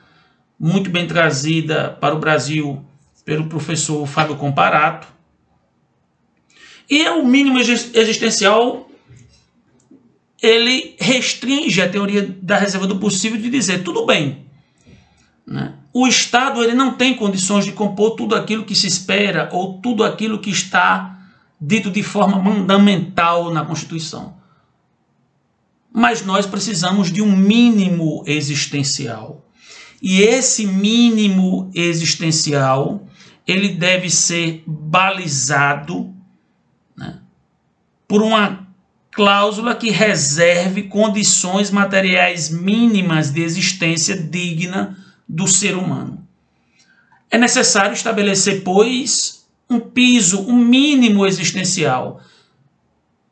[0.60, 2.86] muito bem trazida para o Brasil
[3.26, 5.08] pelo professor Fábio Comparato.
[6.88, 8.87] E o mínimo existencial
[10.42, 14.46] ele restringe a teoria da reserva do possível de dizer tudo bem.
[15.46, 15.74] Né?
[15.94, 20.04] O Estado ele não tem condições de compor tudo aquilo que se espera ou tudo
[20.04, 21.18] aquilo que está
[21.60, 24.38] dito de forma mandamental na Constituição
[25.98, 29.44] mas nós precisamos de um mínimo existencial.
[30.00, 33.08] E esse mínimo existencial,
[33.48, 36.14] ele deve ser balizado
[36.96, 37.20] né,
[38.08, 38.67] por uma
[39.18, 44.96] cláusula que reserve condições materiais mínimas de existência digna
[45.28, 46.24] do ser humano.
[47.32, 52.22] É necessário estabelecer, pois, um piso, um mínimo existencial.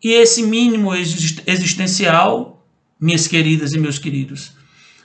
[0.04, 2.66] E esse mínimo existencial
[3.00, 4.54] minhas queridas e meus queridos,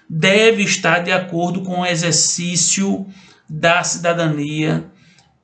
[0.08, 3.06] deve estar de acordo com o exercício
[3.46, 4.90] da cidadania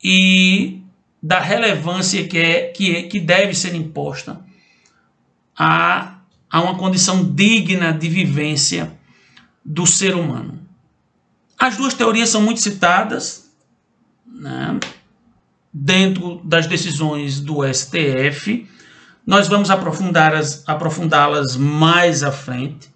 [0.02, 0.80] e
[1.22, 4.45] da relevância que, é, que, é, que deve ser imposta
[5.58, 6.18] a,
[6.50, 8.92] a uma condição digna de vivência
[9.64, 10.60] do ser humano.
[11.58, 13.50] As duas teorias são muito citadas,
[14.26, 14.78] né?
[15.72, 18.68] dentro das decisões do STF.
[19.26, 21.28] Nós vamos aprofundá-las aprofundá
[21.58, 22.88] mais à frente,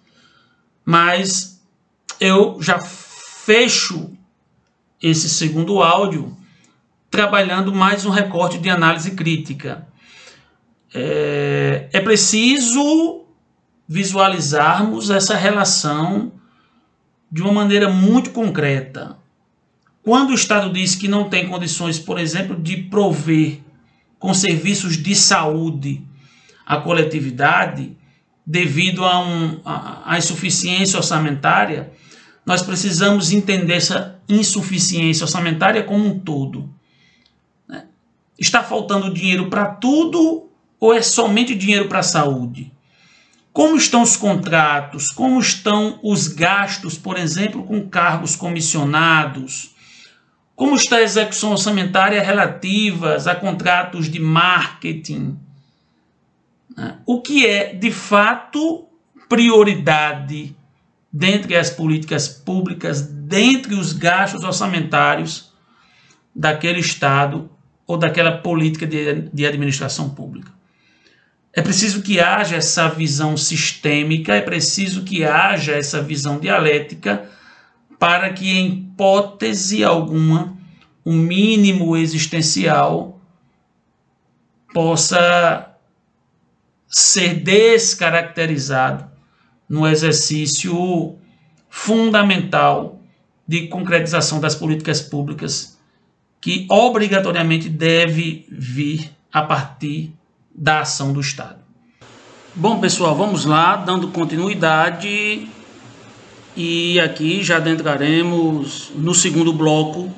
[0.85, 1.61] mas
[2.19, 4.11] eu já fecho
[5.01, 6.37] esse segundo áudio
[7.09, 9.87] trabalhando mais um recorte de análise crítica.
[10.93, 13.25] É, é preciso
[13.87, 16.33] visualizarmos essa relação
[17.31, 19.17] de uma maneira muito concreta.
[20.03, 23.59] Quando o Estado diz que não tem condições, por exemplo, de prover
[24.19, 26.01] com serviços de saúde
[26.65, 27.97] a coletividade,
[28.45, 29.61] devido a, um,
[30.17, 31.91] insuficiência orçamentária,
[32.45, 36.69] nós precisamos entender essa insuficiência orçamentária como um todo.
[37.67, 37.85] Né?
[38.37, 40.50] Está faltando dinheiro para tudo
[40.81, 42.73] ou é somente dinheiro para a saúde?
[43.53, 45.09] Como estão os contratos?
[45.09, 49.75] Como estão os gastos, por exemplo, com cargos comissionados?
[50.55, 55.37] Como está a execução orçamentária relativas a contratos de marketing?
[56.75, 56.97] Né?
[57.05, 58.87] O que é, de fato,
[59.29, 60.55] prioridade
[61.13, 65.51] dentre as políticas públicas, dentre os gastos orçamentários
[66.33, 67.49] daquele Estado
[67.85, 70.60] ou daquela política de, de administração pública.
[71.53, 77.29] É preciso que haja essa visão sistêmica, é preciso que haja essa visão dialética
[77.99, 80.57] para que, em hipótese alguma,
[81.03, 83.19] o mínimo existencial
[84.73, 85.75] possa
[86.87, 89.09] ser descaracterizado
[89.67, 91.17] no exercício
[91.69, 93.01] fundamental
[93.47, 95.77] de concretização das políticas públicas
[96.39, 100.13] que obrigatoriamente deve vir a partir
[100.53, 101.59] da ação do Estado.
[102.53, 105.47] Bom, pessoal, vamos lá, dando continuidade
[106.55, 110.13] e aqui já adentraremos no segundo bloco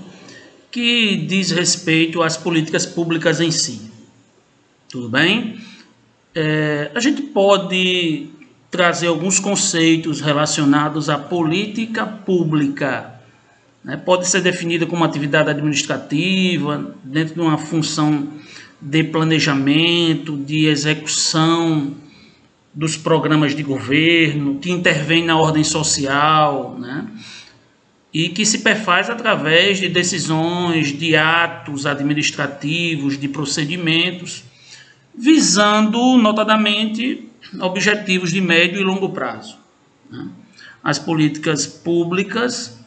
[0.71, 3.91] que diz respeito às políticas públicas em si.
[4.89, 5.59] Tudo bem?
[6.33, 8.29] É, a gente pode
[8.71, 13.13] trazer alguns conceitos relacionados à política pública.
[13.83, 13.95] Né?
[13.97, 18.27] Pode ser definida como atividade administrativa, dentro de uma função
[18.83, 21.95] de planejamento, de execução
[22.73, 27.07] dos programas de governo, que intervém na ordem social, né?
[28.13, 34.43] e que se perfaz através de decisões, de atos administrativos, de procedimentos,
[35.17, 37.29] visando, notadamente,
[37.61, 39.57] objetivos de médio e longo prazo.
[40.11, 40.27] Né?
[40.83, 42.82] As políticas públicas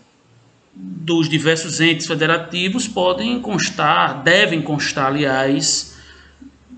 [0.78, 5.96] dos diversos entes federativos podem constar, devem constar, aliás,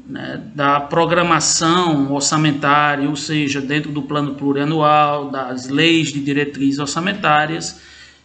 [0.09, 7.80] né, da programação orçamentária, ou seja, dentro do plano plurianual, das leis de diretrizes orçamentárias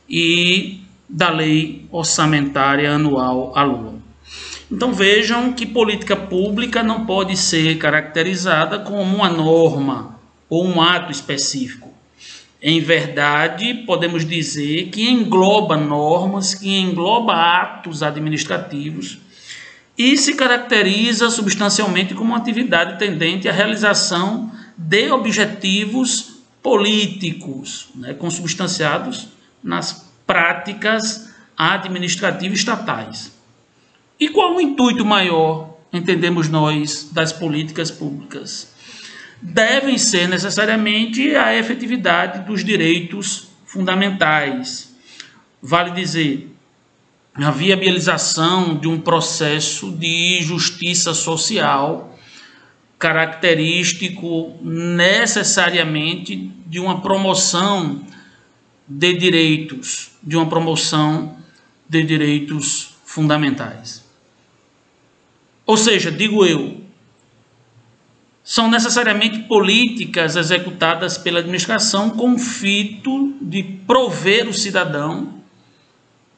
[0.07, 3.95] e da lei orçamentária anual à Lua.
[4.71, 10.19] Então vejam que política pública não pode ser caracterizada como uma norma
[10.49, 11.92] ou um ato específico.
[12.65, 19.17] Em verdade, podemos dizer que engloba normas, que engloba atos administrativos
[19.97, 29.27] e se caracteriza substancialmente como uma atividade tendente à realização de objetivos políticos, né, consubstanciados
[29.61, 33.33] nas práticas administrativas estatais.
[34.17, 38.72] E qual o intuito maior, entendemos nós, das políticas públicas?
[39.45, 44.95] Devem ser necessariamente a efetividade dos direitos fundamentais.
[45.61, 46.49] Vale dizer,
[47.35, 52.17] a viabilização de um processo de justiça social
[52.97, 58.01] característico necessariamente de uma promoção
[58.87, 61.37] de direitos, de uma promoção
[61.89, 64.05] de direitos fundamentais.
[65.65, 66.82] Ou seja, digo eu,
[68.43, 75.41] são necessariamente políticas executadas pela administração com o fito de prover o cidadão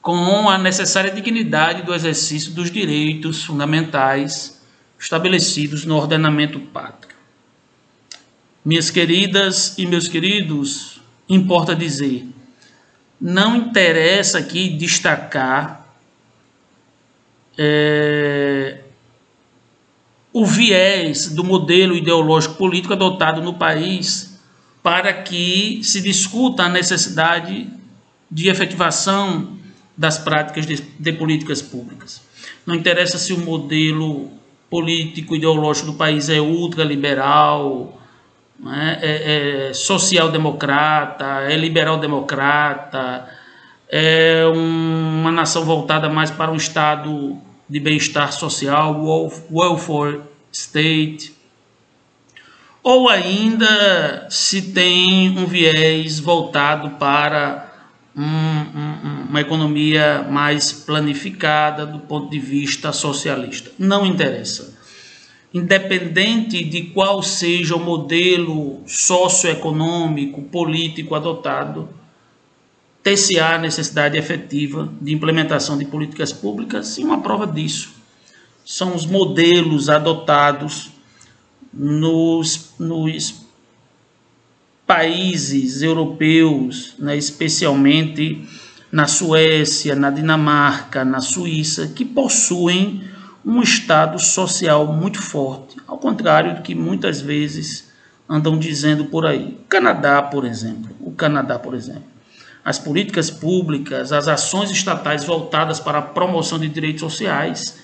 [0.01, 4.61] com a necessária dignidade do exercício dos direitos fundamentais
[4.99, 7.15] estabelecidos no ordenamento pátrio.
[8.63, 12.27] Minhas queridas e meus queridos, importa dizer,
[13.19, 15.87] não interessa aqui destacar
[17.57, 18.84] é,
[20.35, 24.37] o viés do modelo ideológico político adotado no país
[24.83, 27.69] para que se discuta a necessidade
[28.29, 29.57] de efetivação
[29.95, 32.21] das práticas de, de políticas públicas.
[32.65, 34.29] Não interessa se o modelo
[34.69, 37.97] político ideológico do país é ultraliberal,
[38.67, 43.25] é, é, é social-democrata, é liberal-democrata,
[43.87, 47.39] é uma nação voltada mais para um Estado
[47.69, 49.03] de bem-estar social,
[49.51, 51.33] welfare state,
[52.83, 57.73] ou ainda se tem um viés voltado para
[58.15, 63.71] um, um, uma economia mais planificada do ponto de vista socialista.
[63.77, 64.77] Não interessa.
[65.53, 71.89] Independente de qual seja o modelo socioeconômico, político adotado,
[73.05, 77.93] ter-se-á necessidade efetiva de implementação de políticas públicas e uma prova disso
[78.65, 80.89] são os modelos adotados
[81.71, 83.45] nos, nos
[84.87, 88.43] países europeus, né, especialmente
[88.91, 93.03] na Suécia, na Dinamarca, na Suíça, que possuem
[93.45, 97.87] um estado social muito forte, ao contrário do que muitas vezes
[98.27, 99.59] andam dizendo por aí.
[99.63, 102.14] O Canadá, por exemplo, o Canadá, por exemplo
[102.65, 107.77] as políticas públicas, as ações estatais voltadas para a promoção de direitos sociais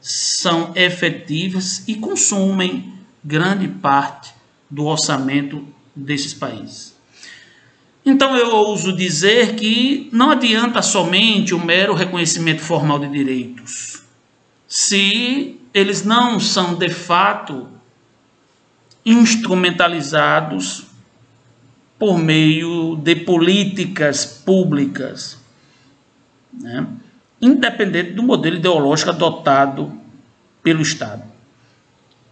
[0.00, 4.32] são efetivas e consumem grande parte
[4.70, 6.96] do orçamento desses países.
[8.06, 14.04] Então eu ouso dizer que não adianta somente o mero reconhecimento formal de direitos,
[14.68, 17.66] se eles não são de fato
[19.04, 20.87] instrumentalizados
[21.98, 25.38] por meio de políticas públicas,
[26.52, 26.86] né?
[27.40, 29.92] independente do modelo ideológico adotado
[30.62, 31.24] pelo Estado.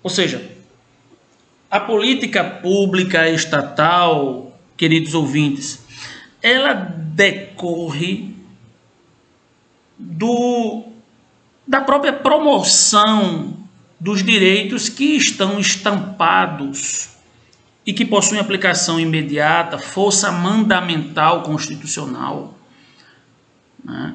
[0.02, 0.42] Ou seja,
[1.70, 5.84] a política pública estatal, queridos ouvintes,
[6.40, 8.34] ela decorre
[9.98, 10.84] do,
[11.66, 13.56] da própria promoção
[13.98, 17.15] dos direitos que estão estampados
[17.86, 22.58] e que possuem aplicação imediata, força mandamental constitucional,
[23.84, 24.14] né,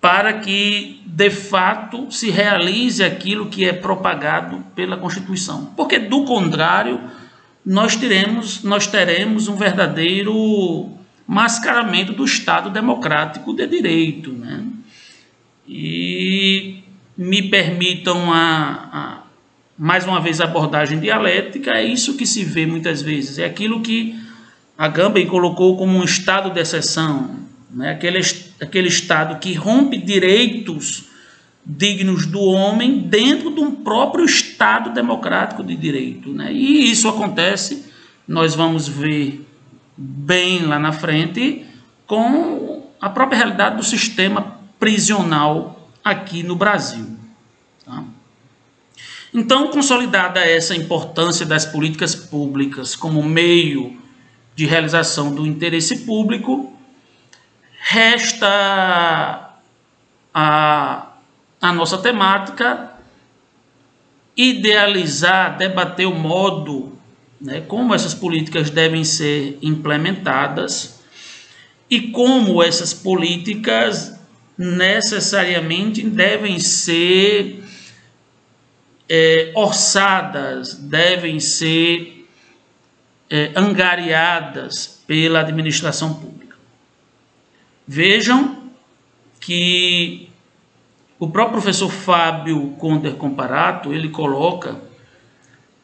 [0.00, 5.72] para que de fato se realize aquilo que é propagado pela Constituição.
[5.76, 7.00] Porque do contrário,
[7.64, 10.90] nós teremos, nós teremos um verdadeiro
[11.26, 14.32] mascaramento do Estado democrático de direito.
[14.32, 14.64] Né?
[15.68, 16.82] E
[17.16, 19.17] me permitam a, a
[19.78, 23.38] mais uma vez, a abordagem dialética é isso que se vê muitas vezes.
[23.38, 24.18] É aquilo que
[24.76, 27.36] a Gambem colocou como um estado de exceção,
[27.70, 27.92] né?
[27.92, 28.20] aquele,
[28.60, 31.04] aquele estado que rompe direitos
[31.64, 36.30] dignos do homem dentro de um próprio estado democrático de direito.
[36.30, 36.52] Né?
[36.52, 37.84] E isso acontece,
[38.26, 39.46] nós vamos ver
[39.96, 41.64] bem lá na frente,
[42.06, 47.16] com a própria realidade do sistema prisional aqui no Brasil.
[47.84, 48.02] Tá?
[49.32, 54.00] Então, consolidada essa importância das políticas públicas como meio
[54.56, 56.72] de realização do interesse público,
[57.78, 59.50] resta
[60.34, 61.12] a,
[61.60, 62.92] a nossa temática
[64.36, 66.98] idealizar, debater o modo
[67.40, 71.00] né, como essas políticas devem ser implementadas
[71.90, 74.18] e como essas políticas
[74.56, 77.64] necessariamente devem ser
[79.08, 82.28] é, orçadas, devem ser
[83.30, 86.56] é, angariadas pela administração pública.
[87.86, 88.70] Vejam
[89.40, 90.28] que
[91.18, 94.80] o próprio professor Fábio Conter Comparato, ele coloca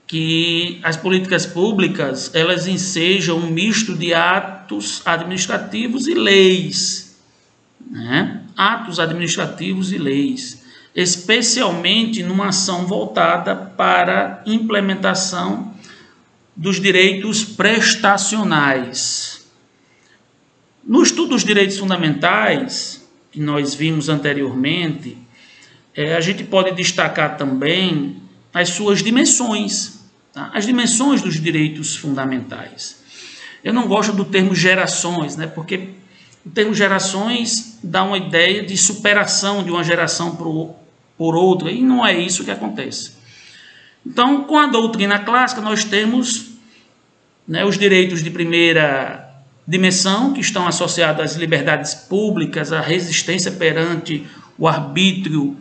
[0.07, 7.18] que as políticas públicas, elas ensejam um misto de atos administrativos e leis,
[7.91, 8.43] né?
[8.55, 10.63] atos administrativos e leis
[10.95, 15.74] especialmente numa ação voltada para implementação
[16.55, 19.45] dos direitos prestacionais.
[20.86, 25.18] No estudo dos direitos fundamentais, que nós vimos anteriormente,
[25.95, 28.22] é, a gente pode destacar também
[28.53, 30.51] as suas dimensões, tá?
[30.55, 33.03] as dimensões dos direitos fundamentais.
[33.64, 35.47] Eu não gosto do termo gerações, né?
[35.47, 35.88] porque
[36.47, 40.36] o termo gerações dá uma ideia de superação de uma geração
[41.16, 43.14] por outra, e não é isso que acontece.
[44.06, 46.54] Então, com a doutrina clássica, nós temos
[47.46, 49.24] né, os direitos de primeira
[49.66, 54.26] dimensão, que estão associados às liberdades públicas, à resistência perante
[54.58, 55.56] o arbítrio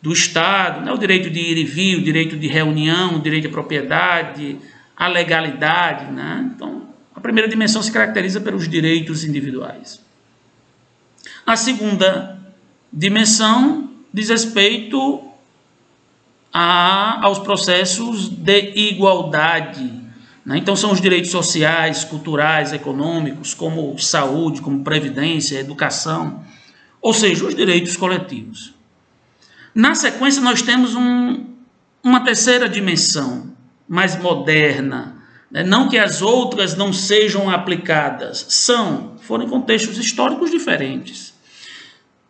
[0.00, 3.42] do Estado, né, o direito de ir e vir, o direito de reunião, o direito
[3.42, 4.58] de propriedade,
[4.96, 6.10] a legalidade.
[6.10, 6.50] Né?
[6.54, 10.00] Então, a primeira dimensão se caracteriza pelos direitos individuais.
[11.44, 12.38] A segunda
[12.92, 15.22] dimensão diz respeito
[16.52, 19.92] a, aos processos de igualdade.
[20.44, 20.58] Né?
[20.58, 26.42] Então, são os direitos sociais, culturais, econômicos, como saúde, como previdência, educação,
[27.00, 28.74] ou seja, os direitos coletivos.
[29.74, 31.44] Na sequência, nós temos um,
[32.02, 33.52] uma terceira dimensão,
[33.86, 35.16] mais moderna.
[35.50, 35.62] Né?
[35.62, 41.34] Não que as outras não sejam aplicadas, são, foram em contextos históricos diferentes.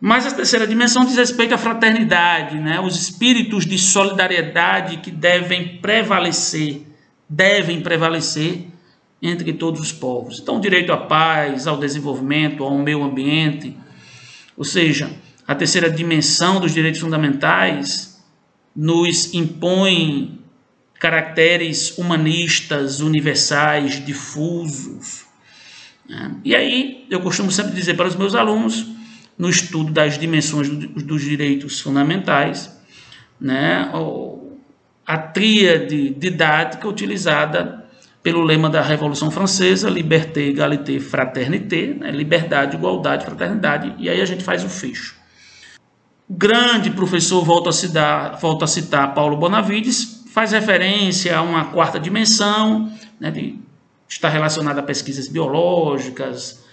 [0.01, 2.79] Mas a terceira dimensão diz respeito à fraternidade, né?
[2.79, 6.83] os espíritos de solidariedade que devem prevalecer,
[7.27, 8.67] devem prevalecer
[9.21, 10.39] entre todos os povos.
[10.39, 13.75] Então, o direito à paz, ao desenvolvimento, ao meio ambiente,
[14.55, 15.11] ou seja,
[15.45, 18.23] a terceira dimensão dos direitos fundamentais
[18.73, 20.39] nos impõe
[20.97, 25.25] caracteres humanistas, universais, difusos.
[26.07, 26.35] Né?
[26.45, 28.85] E aí, eu costumo sempre dizer para os meus alunos,
[29.39, 32.77] no estudo das dimensões dos direitos fundamentais,
[33.39, 33.89] né,
[35.07, 37.85] a tríade didática utilizada
[38.21, 42.11] pelo lema da Revolução Francesa, liberté, égalité, fraternité, né?
[42.11, 45.15] liberdade, igualdade, fraternidade, e aí a gente faz o fecho.
[46.27, 51.65] O grande professor, volta a citar, volta a citar Paulo Bonavides, faz referência a uma
[51.71, 53.57] quarta dimensão, né, de,
[54.07, 56.63] está relacionada a pesquisas biológicas,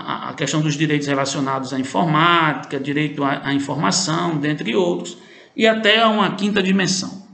[0.00, 5.18] a, a, questão dos direitos relacionados à informática, direito à, à informação, dentre outros,
[5.56, 7.26] e até a uma quinta dimensão.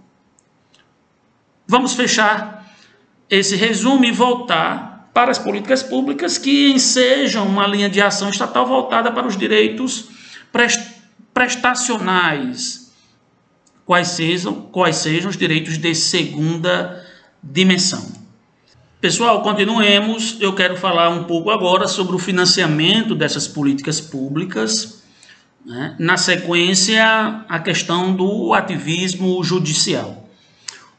[1.66, 2.66] Vamos fechar
[3.28, 8.66] esse resumo e voltar para as políticas públicas que ensejam uma linha de ação estatal
[8.66, 10.08] voltada para os direitos
[11.34, 12.92] prestacionais,
[13.84, 17.04] quais sejam, quais sejam os direitos de segunda
[17.42, 18.17] dimensão.
[19.00, 20.38] Pessoal, continuemos.
[20.40, 25.04] Eu quero falar um pouco agora sobre o financiamento dessas políticas públicas.
[25.64, 25.94] Né?
[26.00, 30.28] Na sequência, a questão do ativismo judicial.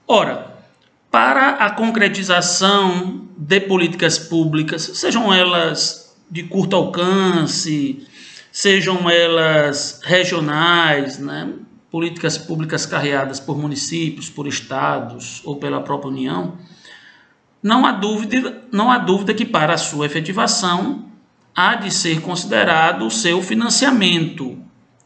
[0.08, 0.56] Ora,
[1.12, 8.08] para a concretização de políticas públicas, sejam elas de curto alcance,
[8.50, 11.52] sejam elas regionais, né?
[11.92, 16.58] políticas públicas carreadas por municípios, por estados ou pela própria União,
[17.62, 21.06] não há dúvida, não há dúvida que para a sua efetivação
[21.56, 24.58] há de ser considerado o seu financiamento,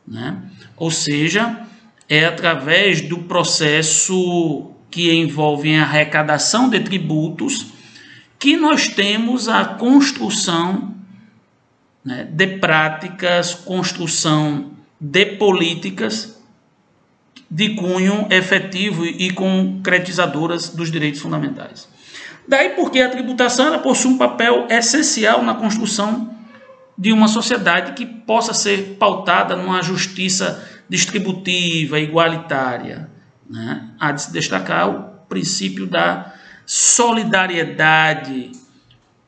[0.08, 0.38] né?
[0.78, 1.66] ou seja,
[2.08, 7.68] é através do processo que envolvem a arrecadação de tributos,
[8.38, 10.94] que nós temos a construção
[12.06, 16.40] né, de práticas, construção de políticas
[17.50, 21.88] de cunho efetivo e concretizadoras dos direitos fundamentais.
[22.48, 26.34] Daí porque a tributação possui um papel essencial na construção
[26.98, 33.10] de uma sociedade que possa ser pautada numa justiça distributiva, igualitária.
[33.50, 33.90] Né?
[34.00, 36.34] Há de se destacar o princípio da
[36.66, 38.52] solidariedade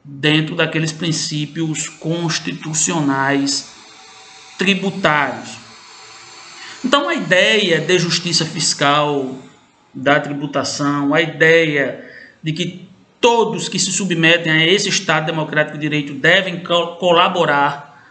[0.04, 3.74] dentro daqueles princípios constitucionais
[4.58, 5.58] tributários.
[6.84, 9.36] Então, a ideia de justiça fiscal,
[9.94, 12.06] da tributação, a ideia
[12.44, 12.85] de que
[13.26, 16.62] todos que se submetem a esse Estado democrático de direito devem
[17.00, 18.06] colaborar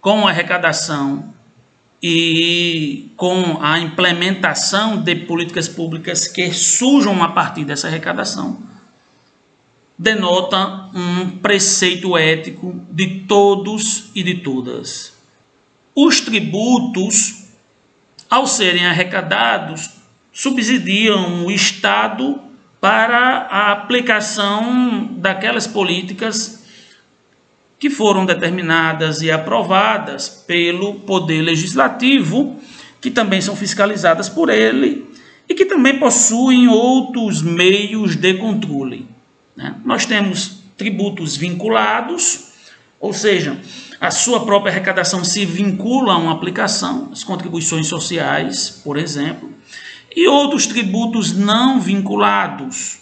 [0.00, 1.34] com a arrecadação
[2.00, 8.62] e com a implementação de políticas públicas que surjam a partir dessa arrecadação,
[9.98, 15.14] denota um preceito ético de todos e de todas.
[15.96, 17.42] Os tributos,
[18.30, 19.90] ao serem arrecadados,
[20.32, 22.47] subsidiam o Estado
[22.80, 26.64] para a aplicação daquelas políticas
[27.78, 32.58] que foram determinadas e aprovadas pelo Poder Legislativo,
[33.00, 35.06] que também são fiscalizadas por ele
[35.48, 39.06] e que também possuem outros meios de controle.
[39.56, 39.74] Né?
[39.84, 42.48] Nós temos tributos vinculados,
[43.00, 43.56] ou seja,
[44.00, 49.52] a sua própria arrecadação se vincula a uma aplicação, as contribuições sociais, por exemplo,
[50.18, 52.98] e outros tributos não vinculados,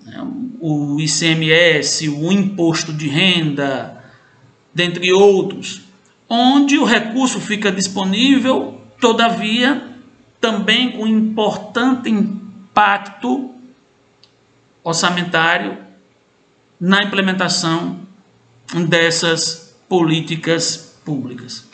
[0.00, 0.26] né,
[0.58, 4.02] o ICMS, o imposto de renda,
[4.72, 5.82] dentre outros,
[6.26, 9.90] onde o recurso fica disponível, todavia,
[10.40, 13.54] também com importante impacto
[14.82, 15.76] orçamentário
[16.80, 18.00] na implementação
[18.88, 21.66] dessas políticas públicas.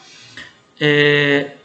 [0.80, 1.58] É,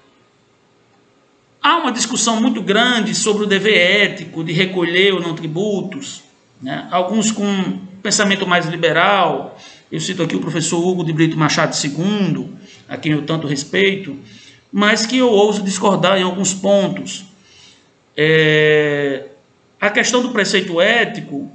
[1.68, 6.24] há uma discussão muito grande sobre o dever ético de recolher ou não tributos.
[6.61, 6.88] Né?
[6.89, 9.59] Alguns com pensamento mais liberal,
[9.91, 12.49] eu cito aqui o professor Hugo de Brito Machado II,
[12.88, 14.18] a quem eu tanto respeito,
[14.72, 17.26] mas que eu ouso discordar em alguns pontos.
[18.15, 19.26] É,
[19.80, 21.51] a questão do preceito ético,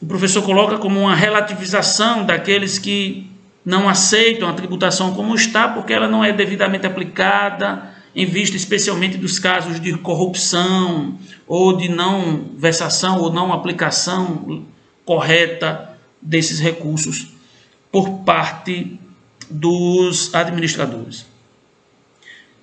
[0.00, 3.30] o professor coloca como uma relativização daqueles que
[3.62, 9.18] não aceitam a tributação como está, porque ela não é devidamente aplicada em vista especialmente
[9.18, 14.64] dos casos de corrupção ou de não versação ou não aplicação
[15.04, 17.28] correta desses recursos
[17.92, 18.98] por parte
[19.50, 21.26] dos administradores.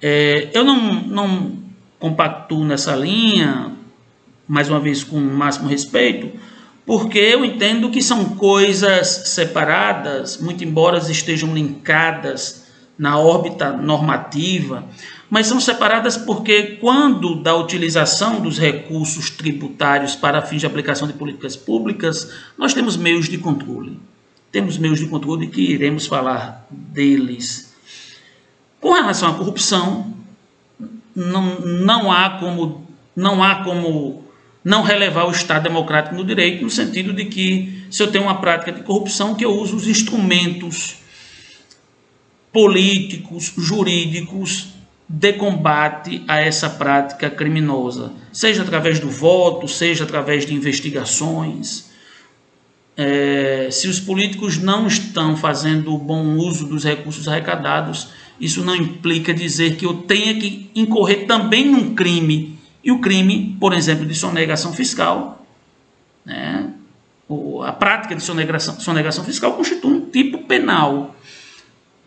[0.01, 1.63] É, eu não, não
[1.99, 3.73] compactuo nessa linha,
[4.47, 6.31] mais uma vez com o máximo respeito,
[6.83, 12.63] porque eu entendo que são coisas separadas, muito embora estejam linkadas
[12.97, 14.83] na órbita normativa,
[15.33, 21.15] mas são separadas porque, quando da utilização dos recursos tributários para fins de aplicação de
[21.15, 23.99] políticas públicas, nós temos meios de controle.
[24.51, 27.73] Temos meios de controle que iremos falar deles.
[28.79, 30.13] Com relação à corrupção,
[31.15, 34.23] não, não há como não há como
[34.63, 38.39] não relevar o Estado democrático no direito, no sentido de que, se eu tenho uma
[38.39, 40.97] prática de corrupção, que eu uso os instrumentos
[42.51, 44.72] políticos, jurídicos
[45.15, 51.91] de combate a essa prática criminosa, seja através do voto, seja através de investigações.
[52.97, 58.07] É, se os políticos não estão fazendo o bom uso dos recursos arrecadados,
[58.39, 63.55] isso não implica dizer que eu tenha que incorrer também num crime e o crime,
[63.59, 65.45] por exemplo, de sonegação fiscal,
[66.25, 66.73] né,
[67.63, 71.15] a prática de sonegação, sonegação fiscal constitui um tipo penal.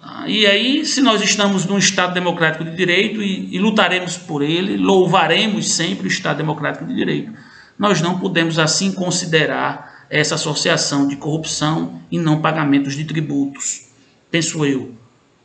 [0.08, 4.40] Ah, e aí, se nós estamos num Estado democrático de direito e, e lutaremos por
[4.40, 7.32] ele, louvaremos sempre o Estado democrático de direito,
[7.76, 13.88] nós não podemos assim considerar essa associação de corrupção e não pagamentos de tributos,
[14.30, 14.94] penso eu.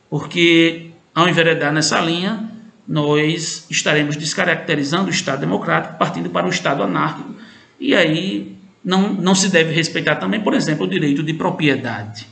[0.07, 2.47] Porque, ao enveredar nessa linha,
[2.88, 7.34] nós estaremos descaracterizando o Estado democrático, partindo para um Estado anárquico.
[7.80, 8.55] E aí
[8.86, 12.28] não, não se deve respeitar também, por exemplo, o direito de propriedade.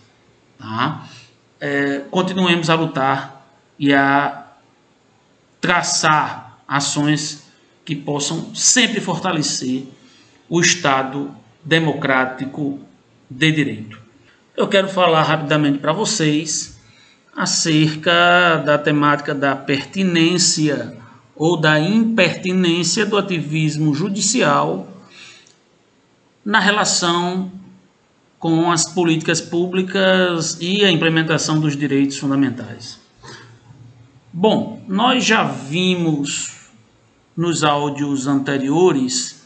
[0.59, 1.07] Tá?
[1.61, 3.45] É, continuemos a lutar
[3.77, 4.47] e a
[5.59, 7.43] traçar ações
[7.83, 9.85] que possam sempre fortalecer
[10.47, 12.79] o Estado democrático
[13.29, 13.99] de direito.
[14.55, 16.79] Eu quero falar rapidamente para vocês
[17.35, 20.97] acerca da temática da pertinência
[21.35, 24.87] ou da impertinência do ativismo judicial
[26.43, 27.51] na relação
[28.39, 32.99] com as políticas públicas e a implementação dos direitos fundamentais.
[34.31, 36.69] Bom, nós já vimos
[37.35, 39.43] nos áudios anteriores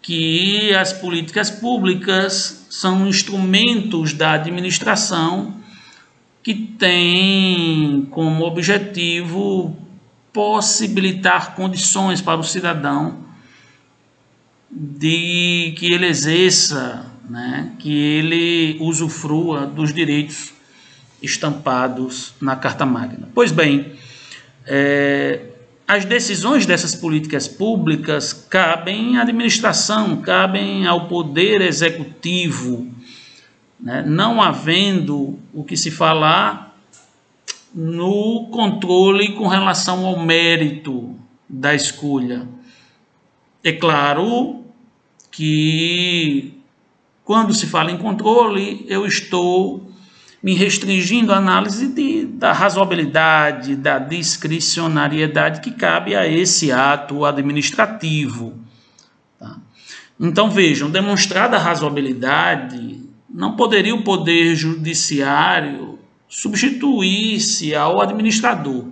[0.00, 5.54] que as políticas públicas são instrumentos da administração
[6.42, 9.76] que tem como objetivo
[10.32, 13.24] possibilitar condições para o cidadão
[14.70, 20.52] de que ele exerça, né, que ele usufrua dos direitos
[21.22, 23.28] estampados na Carta Magna.
[23.34, 23.92] Pois bem,
[24.66, 25.40] é,
[25.86, 32.90] as decisões dessas políticas públicas cabem à administração, cabem ao poder executivo,
[33.80, 36.74] né, não havendo o que se falar
[37.74, 41.18] no controle com relação ao mérito
[41.48, 42.48] da escolha.
[43.62, 44.64] É claro
[45.30, 46.54] que
[47.24, 49.90] quando se fala em controle, eu estou
[50.42, 58.60] me restringindo à análise de, da razoabilidade, da discricionariedade que cabe a esse ato administrativo.
[59.38, 59.56] Tá?
[60.20, 65.98] Então vejam, demonstrada a razoabilidade, não poderia o poder judiciário
[66.28, 68.88] substituir-se ao administrador.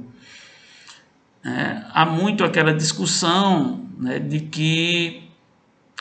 [1.45, 5.25] É, há muito aquela discussão né, de que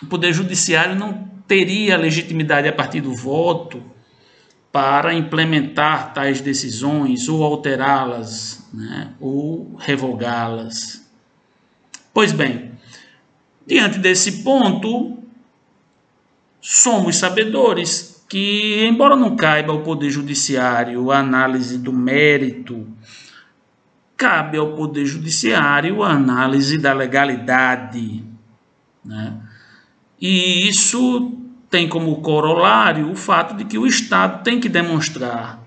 [0.01, 3.83] o poder judiciário não teria legitimidade a partir do voto
[4.71, 11.05] para implementar tais decisões ou alterá-las né, ou revogá-las.
[12.13, 12.71] Pois bem,
[13.67, 15.17] diante desse ponto,
[16.61, 22.87] somos sabedores que, embora não caiba ao Poder Judiciário a análise do mérito,
[24.15, 28.23] cabe ao Poder Judiciário a análise da legalidade.
[29.03, 29.33] Né?
[30.21, 31.40] E isso
[31.71, 35.57] tem como corolário o fato de que o Estado tem que demonstrar,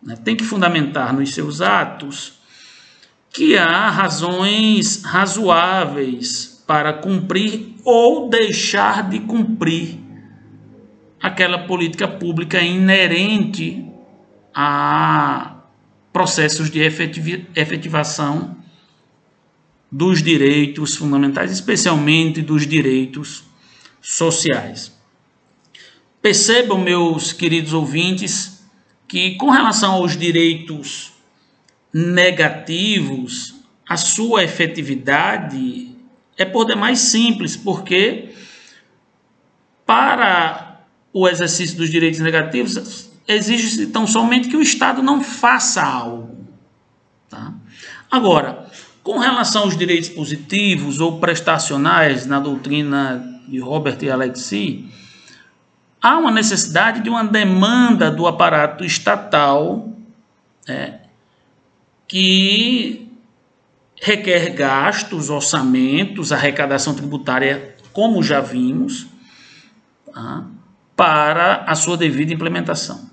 [0.00, 2.38] né, tem que fundamentar nos seus atos
[3.30, 9.98] que há razões razoáveis para cumprir ou deixar de cumprir
[11.20, 13.84] aquela política pública inerente
[14.54, 15.56] a
[16.12, 16.78] processos de
[17.56, 18.56] efetivação
[19.90, 23.42] dos direitos fundamentais, especialmente dos direitos
[24.00, 24.93] sociais.
[26.24, 28.64] Percebam, meus queridos ouvintes,
[29.06, 31.12] que com relação aos direitos
[31.92, 33.56] negativos,
[33.86, 35.94] a sua efetividade
[36.38, 38.30] é por demais simples, porque
[39.84, 40.80] para
[41.12, 46.38] o exercício dos direitos negativos exige tão somente que o Estado não faça algo.
[47.28, 47.52] Tá?
[48.10, 48.66] Agora,
[49.02, 54.88] com relação aos direitos positivos ou prestacionais na doutrina de Robert e Alexi,
[56.04, 59.88] há uma necessidade de uma demanda do aparato estatal
[60.68, 60.98] é,
[62.06, 63.10] que
[64.02, 69.06] requer gastos, orçamentos, arrecadação tributária, como já vimos,
[70.12, 70.44] tá,
[70.94, 73.08] para a sua devida implementação.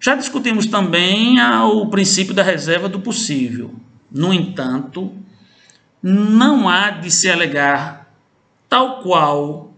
[0.00, 3.74] Já discutimos também o princípio da reserva do possível.
[4.10, 5.12] No entanto,
[6.02, 8.10] não há de se alegar
[8.66, 9.75] tal qual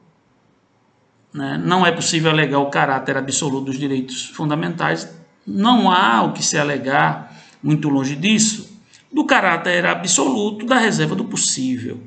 [1.33, 5.09] né, não é possível alegar o caráter absoluto dos direitos fundamentais,
[5.47, 8.79] não há o que se alegar, muito longe disso,
[9.12, 12.01] do caráter absoluto da reserva do possível.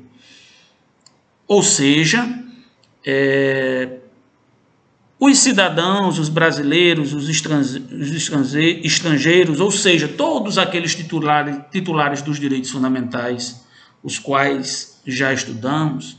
[1.46, 2.42] Ou seja,
[3.04, 3.98] é,
[5.18, 7.28] os cidadãos, os brasileiros, os
[8.84, 13.64] estrangeiros, ou seja, todos aqueles titulares, titulares dos direitos fundamentais,
[14.02, 16.16] os quais já estudamos,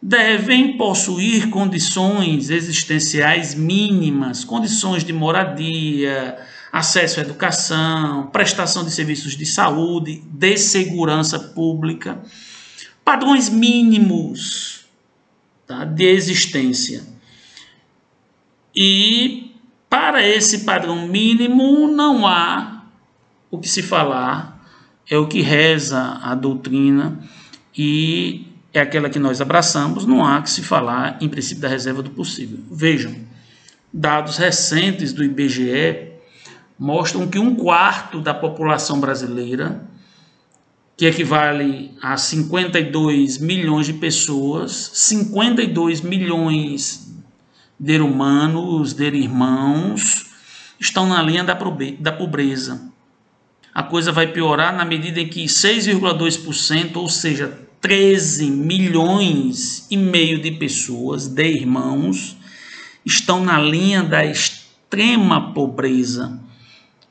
[0.00, 6.38] devem possuir condições existenciais mínimas, condições de moradia,
[6.72, 12.22] acesso à educação, prestação de serviços de saúde, de segurança pública,
[13.04, 14.86] padrões mínimos
[15.66, 17.02] tá, de existência.
[18.74, 19.54] E
[19.90, 22.84] para esse padrão mínimo não há
[23.50, 24.62] o que se falar,
[25.10, 27.18] é o que reza a doutrina
[27.76, 32.02] e é aquela que nós abraçamos, não há que se falar em princípio da reserva
[32.02, 32.58] do possível.
[32.70, 33.14] Vejam,
[33.92, 36.12] dados recentes do IBGE
[36.78, 39.82] mostram que um quarto da população brasileira,
[40.96, 47.08] que equivale a 52 milhões de pessoas, 52 milhões
[47.78, 50.26] de humanos, de irmãos,
[50.78, 52.92] estão na linha da pobreza.
[53.72, 60.40] A coisa vai piorar na medida em que 6,2%, ou seja, 13 milhões e meio
[60.40, 62.36] de pessoas, de irmãos,
[63.04, 66.38] estão na linha da extrema pobreza.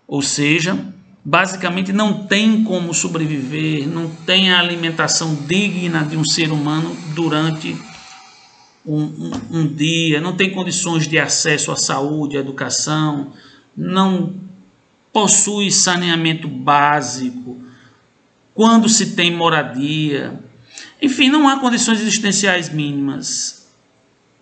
[0.07, 0.77] Ou seja,
[1.23, 7.75] basicamente não tem como sobreviver, não tem a alimentação digna de um ser humano durante
[8.85, 13.33] um, um, um dia, não tem condições de acesso à saúde, à educação,
[13.75, 14.35] não
[15.11, 17.57] possui saneamento básico,
[18.53, 20.39] quando se tem moradia,
[21.01, 23.67] enfim, não há condições existenciais mínimas.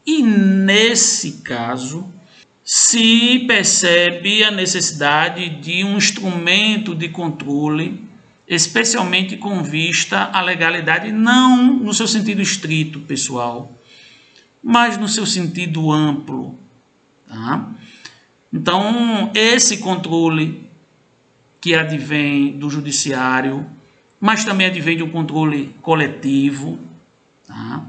[0.06, 2.14] E nesse caso,
[2.64, 8.04] se percebe a necessidade de um instrumento de controle,
[8.48, 13.72] especialmente com vista à legalidade, não no seu sentido estrito, pessoal,
[14.64, 16.58] mas no seu sentido amplo.
[17.28, 17.70] Tá?
[18.54, 20.70] Então, esse controle
[21.60, 23.66] que advém do judiciário,
[24.20, 26.80] mas também advém de um controle coletivo,
[27.48, 27.84] tá?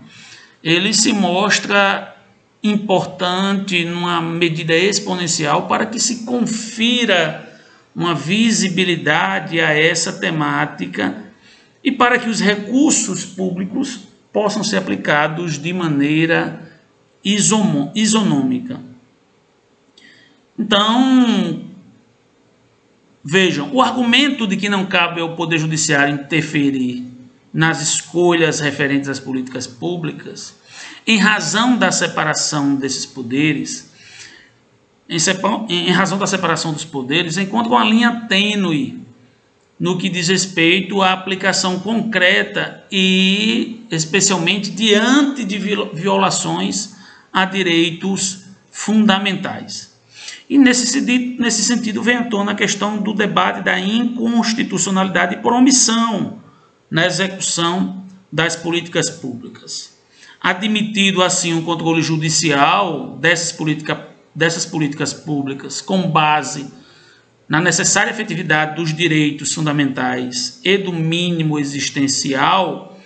[0.63, 2.17] ele se mostra
[2.63, 7.47] importante numa medida exponencial para que se confira
[7.95, 11.25] uma visibilidade a essa temática
[11.83, 14.01] e para que os recursos públicos
[14.33, 16.61] possam ser aplicados de maneira
[17.25, 18.81] isonômica.
[20.59, 21.66] Então,
[23.29, 27.05] vejam, o argumento de que não cabe ao Poder Judiciário interferir
[27.53, 30.55] nas escolhas referentes às políticas públicas,
[31.05, 33.91] em razão da separação desses poderes,
[35.09, 35.17] em,
[35.69, 39.05] em razão da separação dos poderes, encontra uma linha tênue
[39.79, 46.95] no que diz respeito à aplicação concreta e, especialmente, diante de violações
[47.33, 49.86] a direitos fundamentais.
[50.49, 51.01] E nesse,
[51.39, 56.39] nesse sentido vem à tona a questão do debate da inconstitucionalidade por omissão
[56.91, 59.97] na execução das políticas públicas.
[60.41, 66.71] Admitido assim um controle judicial dessas, politica, dessas políticas públicas com base
[67.49, 72.99] na necessária efetividade dos direitos fundamentais e do mínimo existencial,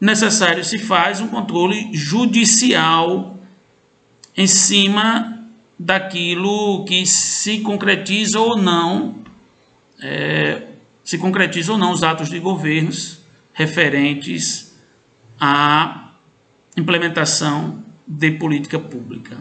[0.00, 3.38] necessário se faz um controle judicial
[4.36, 5.35] em cima
[5.78, 9.16] daquilo que se concretiza ou não,
[10.00, 10.62] é,
[11.04, 13.20] se concretiza ou não os atos de governos
[13.52, 14.74] referentes
[15.40, 16.10] à
[16.76, 19.38] implementação de política pública.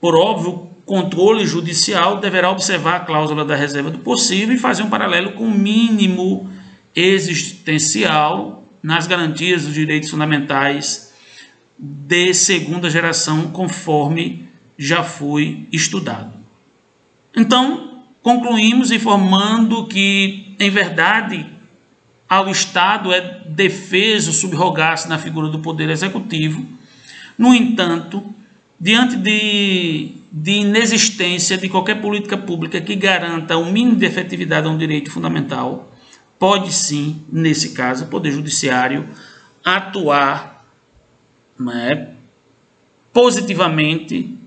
[0.00, 4.82] Por óbvio, o controle judicial deverá observar a cláusula da reserva do possível e fazer
[4.82, 6.50] um paralelo com o mínimo
[6.94, 11.12] existencial nas garantias dos direitos fundamentais
[11.78, 14.47] de segunda geração, conforme
[14.78, 16.32] já foi estudado.
[17.36, 21.46] Então, concluímos informando que, em verdade,
[22.28, 26.64] ao Estado é defeso subrogar-se na figura do Poder Executivo.
[27.36, 28.22] No entanto,
[28.78, 34.70] diante de, de inexistência de qualquer política pública que garanta o mínimo de efetividade a
[34.70, 35.92] um direito fundamental,
[36.38, 39.08] pode sim, nesse caso, o Poder Judiciário
[39.64, 40.64] atuar
[41.58, 42.10] né,
[43.12, 44.37] positivamente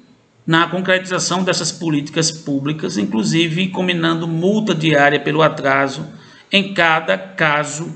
[0.46, 6.08] na concretização dessas políticas públicas, inclusive combinando multa diária pelo atraso
[6.52, 7.94] em cada caso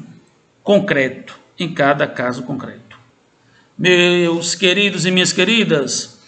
[0.63, 2.97] concreto, em cada caso concreto.
[3.77, 6.19] Meus queridos e minhas queridas,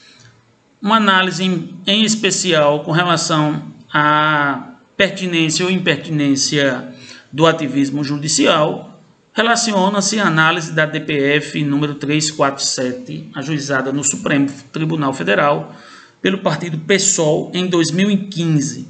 [0.82, 6.94] uma análise em, em especial com relação à pertinência ou impertinência
[7.32, 9.00] do ativismo judicial
[9.34, 15.76] relaciona-se à análise da DPF número 347, ajuizada no Supremo Tribunal Federal
[16.22, 18.88] pelo partido PSOL em 2015.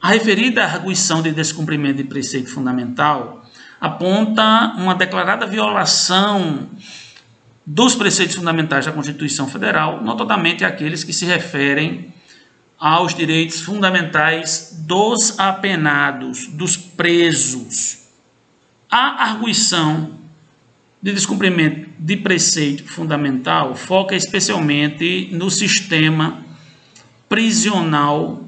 [0.00, 3.44] A referida arguição de descumprimento de preceito fundamental
[3.80, 6.68] aponta uma declarada violação
[7.66, 12.12] dos preceitos fundamentais da Constituição Federal, notadamente aqueles que se referem
[12.78, 18.08] aos direitos fundamentais dos apenados, dos presos.
[18.90, 20.23] A arguição
[21.04, 26.42] de descumprimento de preceito fundamental foca especialmente no sistema
[27.28, 28.42] prisional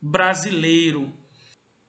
[0.00, 1.12] brasileiro,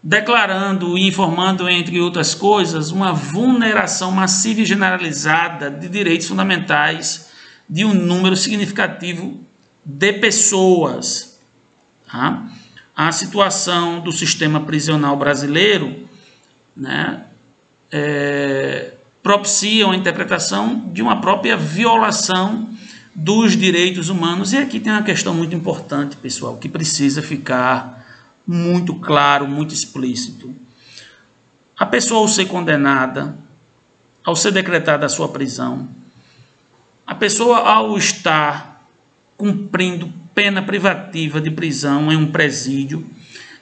[0.02, 7.30] declarando e informando, entre outras coisas, uma vulneração massiva e generalizada de direitos fundamentais
[7.70, 9.40] de um número significativo
[9.86, 11.40] de pessoas.
[12.12, 12.50] Tá?
[12.96, 16.10] A situação do sistema prisional brasileiro
[16.76, 17.26] né,
[17.92, 18.97] é,
[19.28, 22.70] propicia uma interpretação de uma própria violação
[23.14, 24.54] dos direitos humanos.
[24.54, 28.08] E aqui tem uma questão muito importante, pessoal, que precisa ficar
[28.48, 30.56] muito claro, muito explícito.
[31.78, 33.38] A pessoa, ao ser condenada,
[34.24, 35.90] ao ser decretada a sua prisão,
[37.06, 38.82] a pessoa, ao estar
[39.36, 43.06] cumprindo pena privativa de prisão em um presídio,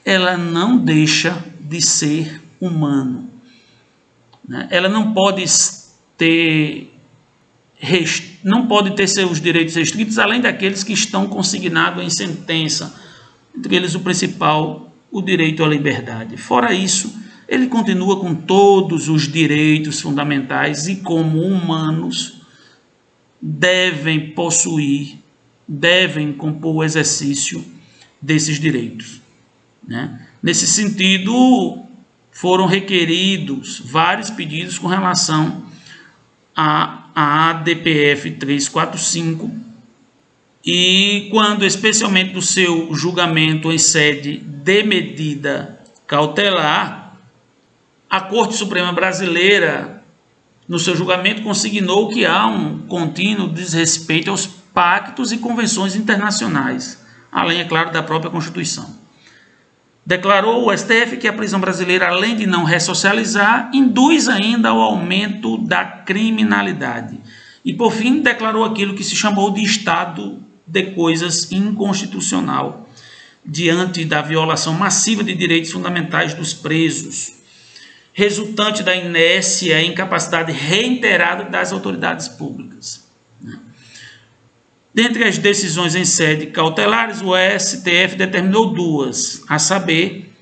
[0.05, 3.34] ela não deixa de ser humano.
[4.47, 4.67] Né?
[4.69, 5.45] Ela não pode
[6.17, 6.91] ter
[8.43, 12.95] não pode ter seus direitos restritos além daqueles que estão consignados em sentença,
[13.55, 16.37] entre eles o principal, o direito à liberdade.
[16.37, 17.13] Fora isso,
[17.47, 22.41] ele continua com todos os direitos fundamentais e como humanos
[23.41, 25.17] devem possuir,
[25.67, 27.63] devem compor o exercício
[28.21, 29.21] desses direitos.
[29.87, 30.27] Né?
[30.41, 31.84] Nesse sentido,
[32.35, 35.63] foram requeridos vários pedidos com relação
[36.53, 39.49] a, a ADPF 345
[40.65, 47.17] e quando especialmente do seu julgamento em sede de medida cautelar,
[48.09, 50.03] a Corte Suprema Brasileira,
[50.67, 57.61] no seu julgamento, consignou que há um contínuo desrespeito aos pactos e convenções internacionais, além,
[57.61, 59.04] é claro, da própria Constituição.
[60.05, 65.57] Declarou o STF que a prisão brasileira, além de não ressocializar, induz ainda ao aumento
[65.57, 67.19] da criminalidade.
[67.63, 72.87] E, por fim, declarou aquilo que se chamou de estado de coisas inconstitucional,
[73.43, 77.33] diante da violação massiva de direitos fundamentais dos presos,
[78.13, 83.04] resultante da inércia e incapacidade reiterada das autoridades públicas.
[84.95, 90.33] Dentre as decisões em sede cautelares, o STF determinou duas, a saber,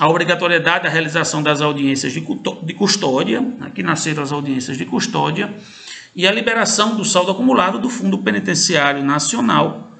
[0.00, 5.54] a obrigatoriedade da realização das audiências de custódia, aqui nasceram as audiências de custódia,
[6.16, 9.92] e a liberação do saldo acumulado do Fundo Penitenciário Nacional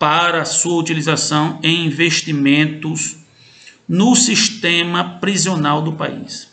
[0.00, 3.18] para sua utilização em investimentos
[3.88, 6.50] no sistema prisional do país.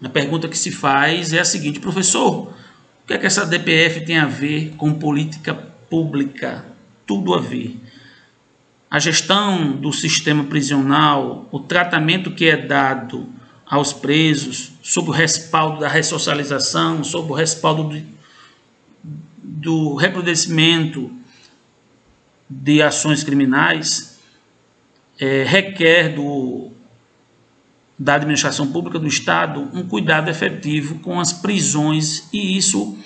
[0.00, 4.04] A pergunta que se faz é a seguinte, professor, o que é que essa DPF
[4.04, 6.64] tem a ver com política pública,
[7.06, 7.80] tudo a ver.
[8.90, 13.26] A gestão do sistema prisional, o tratamento que é dado
[13.64, 18.02] aos presos, sob o respaldo da ressocialização, sob o respaldo do,
[19.42, 21.10] do recrudescimento
[22.48, 24.20] de ações criminais,
[25.18, 26.70] é, requer do,
[27.98, 32.96] da administração pública do Estado um cuidado efetivo com as prisões e isso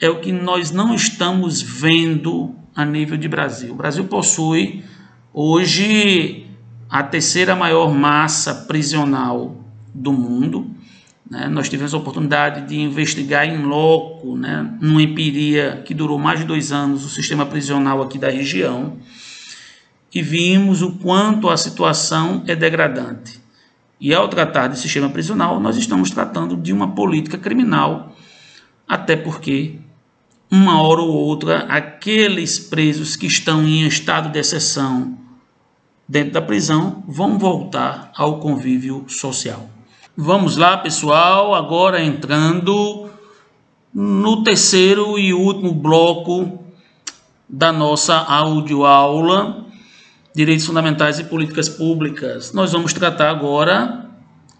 [0.00, 3.72] é o que nós não estamos vendo a nível de Brasil.
[3.72, 4.84] O Brasil possui
[5.32, 6.46] hoje
[6.88, 9.56] a terceira maior massa prisional
[9.94, 10.76] do mundo
[11.28, 11.48] Né?
[11.48, 16.46] Nós tivemos a oportunidade de investigar em loco, né, numa empiria que durou mais de
[16.46, 18.96] dois anos, o sistema prisional aqui da região,
[20.14, 23.40] e vimos o quanto a situação é degradante.
[24.00, 28.14] E ao tratar de sistema prisional, nós estamos tratando de uma política criminal,
[28.86, 29.80] até porque,
[30.50, 35.18] uma hora ou outra, aqueles presos que estão em estado de exceção
[36.08, 39.68] dentro da prisão vão voltar ao convívio social.
[40.16, 43.10] Vamos lá, pessoal, agora entrando
[43.92, 46.58] no terceiro e último bloco
[47.48, 49.64] da nossa audioaula,
[50.34, 52.52] Direitos Fundamentais e Políticas Públicas.
[52.52, 54.05] Nós vamos tratar agora,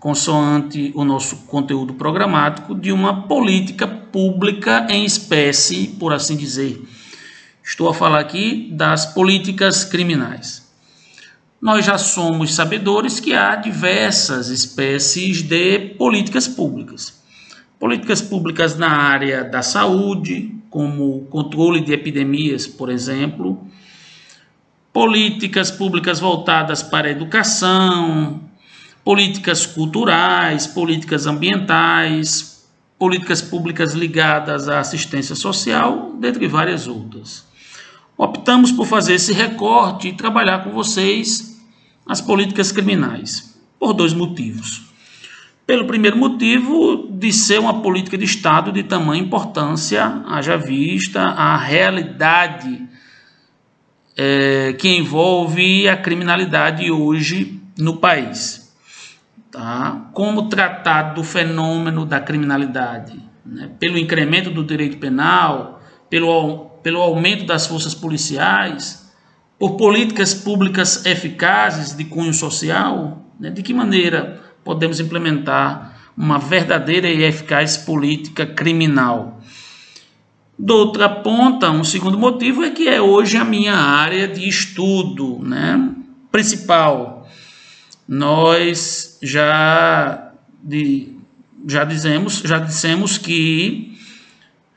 [0.07, 6.81] consoante o nosso conteúdo programático, de uma política pública em espécie, por assim dizer.
[7.61, 10.65] Estou a falar aqui das políticas criminais
[11.61, 17.21] nós já somos sabedores que há diversas espécies de políticas públicas.
[17.81, 23.67] Políticas públicas na área da saúde, como controle de epidemias, por exemplo,
[24.93, 28.46] políticas públicas voltadas para a educação,
[29.07, 37.47] políticas culturais, políticas ambientais, políticas públicas ligadas à assistência social, dentre várias outras.
[38.19, 41.57] Optamos por fazer esse recorte e trabalhar com vocês
[42.05, 44.83] as políticas criminais, por dois motivos.
[45.65, 51.57] Pelo primeiro motivo, de ser uma política de Estado de tamanha importância, haja vista a
[51.57, 52.83] realidade
[54.17, 58.66] é, que envolve a criminalidade hoje no país.
[59.57, 60.11] Tá?
[60.13, 63.19] Como tratar do fenômeno da criminalidade?
[63.43, 63.71] Né?
[63.81, 65.81] Pelo incremento do direito penal,
[66.11, 69.11] pelo, pelo aumento das forças policiais,
[69.59, 73.25] por políticas públicas eficazes de cunho social?
[73.41, 73.49] Né?
[73.49, 79.41] De que maneira podemos implementar uma verdadeira e eficaz política criminal?
[80.59, 85.39] De outra ponta, um segundo motivo é que é hoje a minha área de estudo
[85.43, 85.95] né?
[86.31, 87.16] principal.
[88.09, 90.33] Nós já,
[90.63, 91.17] de,
[91.67, 93.97] já, dizemos, já dissemos que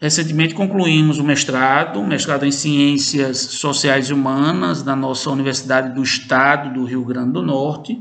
[0.02, 6.74] Recentemente concluímos o mestrado, mestrado em Ciências Sociais e Humanas da nossa Universidade do Estado
[6.74, 8.00] do Rio Grande do Norte.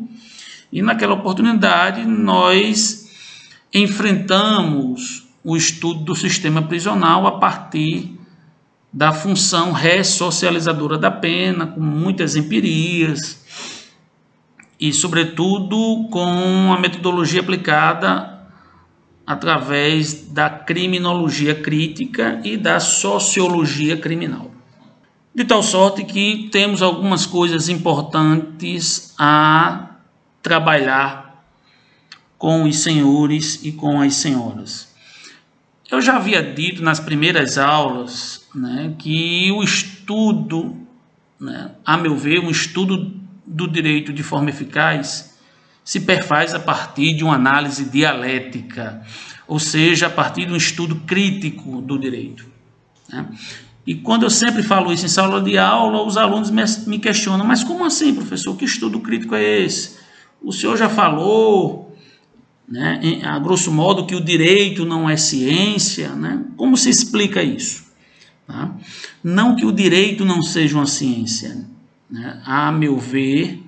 [0.72, 3.10] E naquela oportunidade nós
[3.74, 8.16] enfrentamos o estudo do sistema prisional a partir
[8.92, 13.44] da função ressocializadora da pena, com muitas empirias
[14.80, 18.38] e, sobretudo, com a metodologia aplicada
[19.26, 24.50] através da criminologia crítica e da sociologia criminal.
[25.34, 29.90] De tal sorte que temos algumas coisas importantes a
[30.42, 31.44] trabalhar
[32.38, 34.94] com os senhores e com as senhoras.
[35.90, 40.76] Eu já havia dito nas primeiras aulas né, que o estudo,
[41.40, 43.17] né, a meu ver, um estudo
[43.48, 45.36] do direito de forma eficaz
[45.84, 49.02] se perfaz a partir de uma análise dialética,
[49.46, 52.44] ou seja, a partir de um estudo crítico do direito.
[53.08, 53.26] Né?
[53.86, 56.50] E quando eu sempre falo isso em sala de aula, os alunos
[56.86, 58.54] me questionam: mas como assim, professor?
[58.54, 59.96] Que estudo crítico é esse?
[60.42, 61.96] O senhor já falou,
[62.68, 66.10] né, a grosso modo, que o direito não é ciência.
[66.10, 66.44] Né?
[66.54, 67.86] Como se explica isso?
[68.46, 68.74] Tá?
[69.24, 71.66] Não que o direito não seja uma ciência.
[72.10, 72.40] Né?
[72.44, 73.62] A meu ver,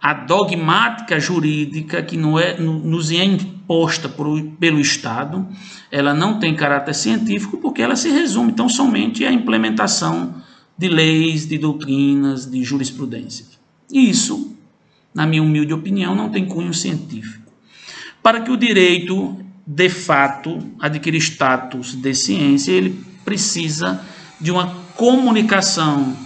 [0.00, 5.46] a dogmática jurídica que não é, nos é imposta por, pelo Estado,
[5.90, 10.34] ela não tem caráter científico porque ela se resume tão somente à implementação
[10.76, 13.46] de leis, de doutrinas, de jurisprudência.
[13.90, 14.54] E isso,
[15.14, 17.50] na minha humilde opinião, não tem cunho científico.
[18.22, 19.36] Para que o direito,
[19.66, 24.00] de fato, adquira status de ciência, ele precisa
[24.40, 26.25] de uma comunicação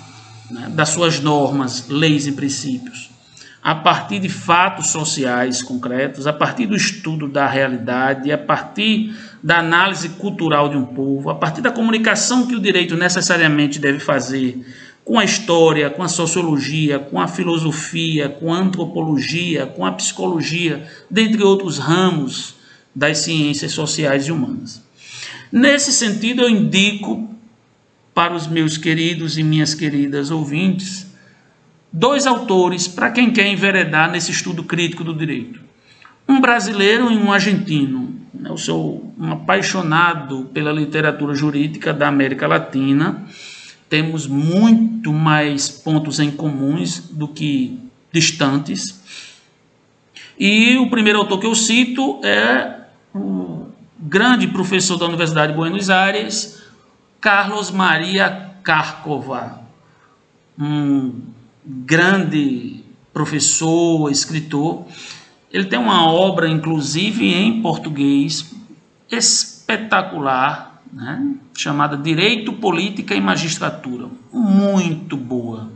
[0.51, 3.11] né, das suas normas, leis e princípios
[3.63, 9.59] a partir de fatos sociais concretos, a partir do estudo da realidade, a partir da
[9.59, 14.65] análise cultural de um povo, a partir da comunicação que o direito necessariamente deve fazer
[15.05, 20.87] com a história, com a sociologia, com a filosofia, com a antropologia, com a psicologia,
[21.11, 22.55] dentre outros ramos
[22.95, 24.83] das ciências sociais e humanas.
[25.53, 27.29] Nesse sentido, eu indico
[28.21, 31.11] para os meus queridos e minhas queridas ouvintes
[31.91, 35.59] dois autores para quem quer enveredar nesse estudo crítico do direito.
[36.29, 38.15] Um brasileiro e um argentino.
[38.45, 43.25] Eu sou um apaixonado pela literatura jurídica da América Latina.
[43.89, 47.79] Temos muito mais pontos em comuns do que
[48.13, 49.03] distantes.
[50.39, 52.81] E o primeiro autor que eu cito é
[53.15, 53.69] o
[53.99, 56.60] grande professor da Universidade de Buenos Aires,
[57.21, 59.61] Carlos Maria Carcova,
[60.59, 61.21] um
[61.65, 62.83] grande
[63.13, 64.87] professor, escritor.
[65.53, 68.55] Ele tem uma obra, inclusive em português,
[69.11, 71.35] espetacular, né?
[71.55, 74.09] chamada Direito, Política e Magistratura.
[74.33, 75.71] Muito boa.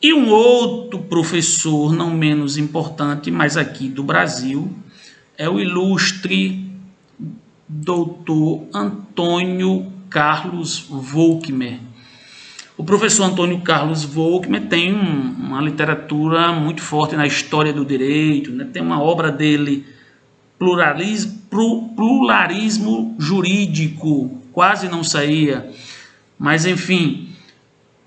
[0.00, 4.72] E um outro professor, não menos importante, mas aqui do Brasil,
[5.36, 6.70] é o ilustre
[7.68, 11.78] doutor Antônio Carlos Volkmer.
[12.76, 18.50] O professor Antônio Carlos Volkmer tem um, uma literatura muito forte na história do direito,
[18.50, 18.68] né?
[18.70, 19.86] tem uma obra dele,
[20.58, 25.70] Pluralismo, Pluralismo Jurídico, quase não saía,
[26.38, 27.28] mas enfim,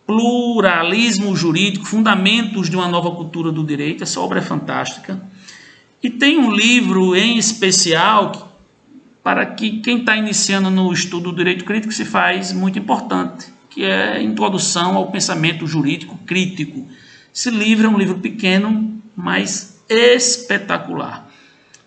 [0.05, 5.21] Pluralismo Jurídico, Fundamentos de uma Nova Cultura do Direito, essa obra é fantástica.
[6.01, 8.48] E tem um livro em especial
[9.23, 13.83] para que quem está iniciando no estudo do direito crítico se faz muito importante, que
[13.83, 16.87] é a Introdução ao Pensamento Jurídico Crítico.
[17.33, 21.29] Esse livro é um livro pequeno, mas espetacular.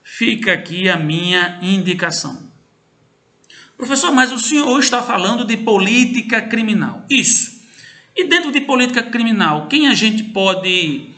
[0.02, 2.50] Fica aqui a minha indicação.
[3.76, 7.04] Professor, mas o senhor está falando de política criminal.
[7.08, 7.62] Isso.
[8.14, 11.10] E dentro de política criminal, quem a gente pode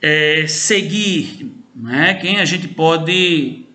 [0.00, 2.14] é, seguir né?
[2.14, 3.65] quem a gente pode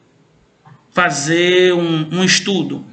[0.91, 2.85] fazer um, um estudo.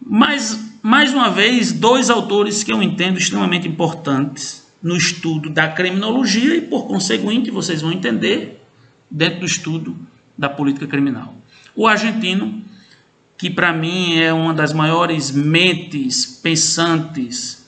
[0.00, 6.54] Mas, mais uma vez, dois autores que eu entendo extremamente importantes no estudo da criminologia
[6.54, 8.62] e, por conseguinte, vocês vão entender
[9.10, 9.96] dentro do estudo
[10.36, 11.34] da política criminal.
[11.74, 12.62] O argentino,
[13.36, 17.66] que para mim é uma das maiores mentes pensantes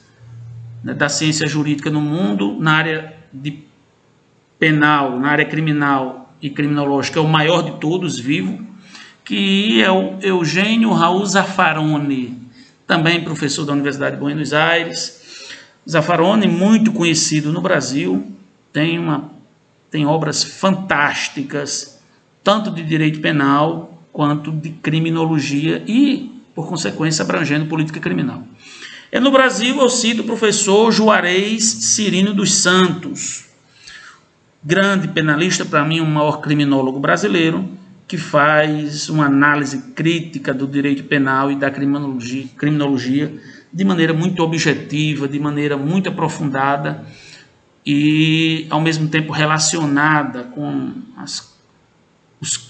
[0.82, 3.64] né, da ciência jurídica no mundo, na área de
[4.58, 8.64] penal, na área criminal e criminológico é o maior de todos vivo,
[9.28, 12.34] que é o Eugênio Raul Zaffaroni,
[12.86, 15.50] também professor da Universidade de Buenos Aires.
[15.86, 18.26] Zaffaroni, muito conhecido no Brasil,
[18.72, 19.30] tem, uma,
[19.90, 22.00] tem obras fantásticas,
[22.42, 28.42] tanto de direito penal quanto de criminologia e, por consequência, abrangendo política criminal.
[29.12, 33.44] É no Brasil eu cito o professor Juarez Cirino dos Santos,
[34.64, 37.76] grande penalista, para mim, o maior criminólogo brasileiro,
[38.09, 43.39] que faz uma análise crítica do direito penal e da criminologia, criminologia
[43.70, 47.05] de maneira muito objetiva, de maneira muito aprofundada
[47.85, 51.55] e, ao mesmo tempo, relacionada com as,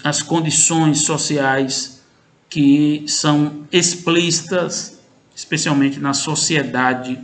[0.03, 2.03] as condições sociais
[2.49, 5.01] que são explícitas,
[5.33, 7.17] especialmente na sociedade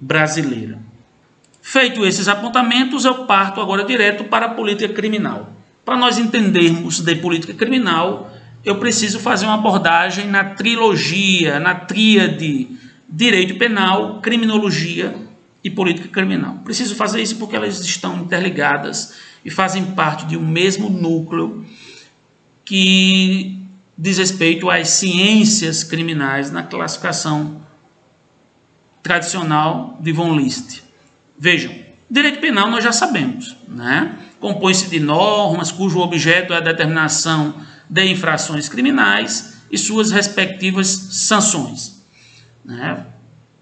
[0.00, 0.78] brasileira.
[1.60, 5.61] Feito esses apontamentos, eu parto agora direto para a política criminal.
[5.84, 8.32] Para nós entendermos de política criminal,
[8.64, 12.68] eu preciso fazer uma abordagem na trilogia, na tríade
[13.08, 15.14] direito penal, criminologia
[15.62, 16.60] e política criminal.
[16.64, 19.14] Preciso fazer isso porque elas estão interligadas
[19.44, 21.66] e fazem parte de um mesmo núcleo
[22.64, 23.58] que
[23.98, 27.60] diz respeito às ciências criminais na classificação
[29.02, 30.82] tradicional de von List.
[31.38, 31.74] Vejam,
[32.08, 34.16] direito penal nós já sabemos, né?
[34.42, 37.54] Compõe-se de normas cujo objeto é a determinação
[37.88, 42.02] de infrações criminais e suas respectivas sanções.
[42.64, 43.06] Né?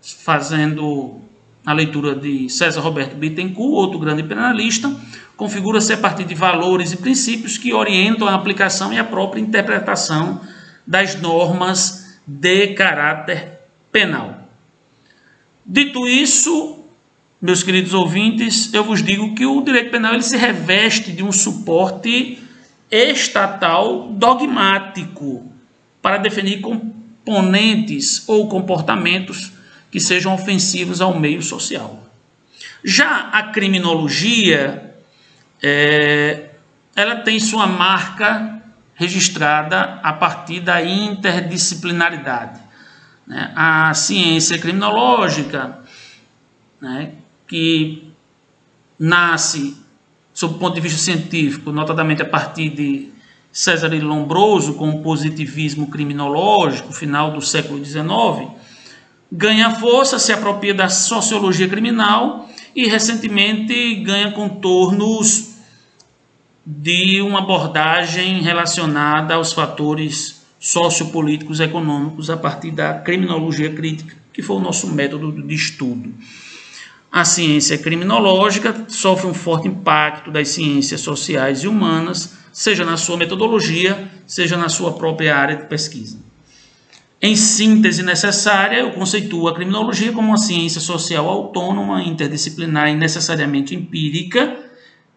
[0.00, 1.20] Fazendo
[1.66, 4.90] a leitura de César Roberto Bittencourt, outro grande penalista,
[5.36, 10.40] configura-se a partir de valores e princípios que orientam a aplicação e a própria interpretação
[10.86, 13.60] das normas de caráter
[13.92, 14.48] penal.
[15.66, 16.79] Dito isso,
[17.40, 21.32] meus queridos ouvintes, eu vos digo que o direito penal ele se reveste de um
[21.32, 22.38] suporte
[22.90, 25.50] estatal dogmático
[26.02, 29.52] para definir componentes ou comportamentos
[29.90, 32.04] que sejam ofensivos ao meio social.
[32.84, 34.94] Já a criminologia,
[35.62, 36.50] é,
[36.94, 38.62] ela tem sua marca
[38.94, 42.60] registrada a partir da interdisciplinaridade.
[43.26, 43.50] Né?
[43.56, 45.78] A ciência criminológica,
[46.80, 47.12] né,
[47.50, 48.04] que
[48.96, 49.76] nasce,
[50.32, 53.08] sob o ponto de vista científico, notadamente a partir de
[53.50, 58.52] César Lombroso, com o positivismo criminológico, final do século XIX,
[59.32, 65.56] ganha força, se apropria da sociologia criminal e recentemente ganha contornos
[66.64, 74.40] de uma abordagem relacionada aos fatores sociopolíticos e econômicos a partir da criminologia crítica, que
[74.40, 76.14] foi o nosso método de estudo.
[77.12, 83.16] A ciência criminológica sofre um forte impacto das ciências sociais e humanas seja na sua
[83.16, 86.18] metodologia, seja na sua própria área de pesquisa.
[87.20, 93.74] Em síntese necessária, eu conceituo a criminologia como uma ciência social autônoma, interdisciplinar e necessariamente
[93.74, 94.56] empírica,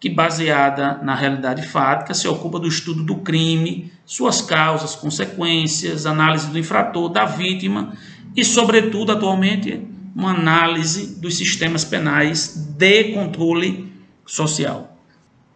[0.00, 6.48] que, baseada na realidade fática, se ocupa do estudo do crime, suas causas, consequências, análise
[6.48, 7.94] do infrator, da vítima
[8.36, 13.92] e, sobretudo, atualmente, uma análise dos sistemas penais de controle
[14.24, 14.96] social.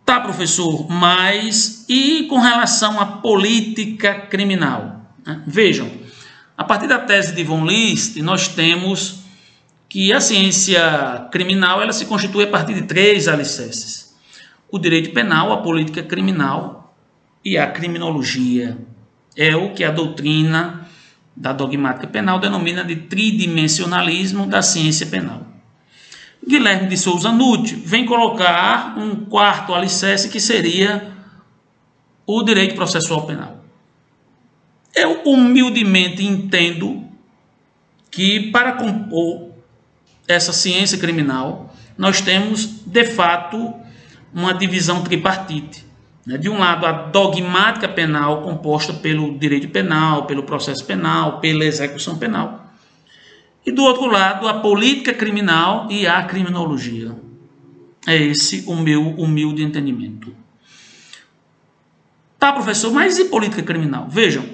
[0.05, 5.03] Tá, professor, mas e com relação à política criminal?
[5.25, 5.43] Né?
[5.47, 5.91] Vejam,
[6.57, 9.21] a partir da tese de von List, nós temos
[9.89, 14.15] que a ciência criminal ela se constitui a partir de três alicerces:
[14.71, 16.97] o direito penal, a política criminal
[17.45, 18.77] e a criminologia.
[19.37, 20.78] É o que a doutrina
[21.39, 25.47] da dogmática penal denomina de tridimensionalismo da ciência penal.
[26.45, 31.13] Guilherme de Souza Nutti vem colocar um quarto alicerce que seria
[32.27, 33.65] o direito processual penal.
[34.95, 37.05] Eu humildemente entendo
[38.11, 39.51] que para compor
[40.27, 43.75] essa ciência criminal, nós temos de fato
[44.35, 45.87] uma divisão tripartite.
[46.29, 46.37] Né?
[46.37, 52.19] De um lado, a dogmática penal, composta pelo direito penal, pelo processo penal, pela execução
[52.19, 52.67] penal.
[53.65, 57.17] E do outro lado, a política criminal e a criminologia.
[58.07, 60.37] É esse o meu humilde entendimento.
[62.39, 64.07] Tá, professor, mas e política criminal?
[64.09, 64.45] Vejam,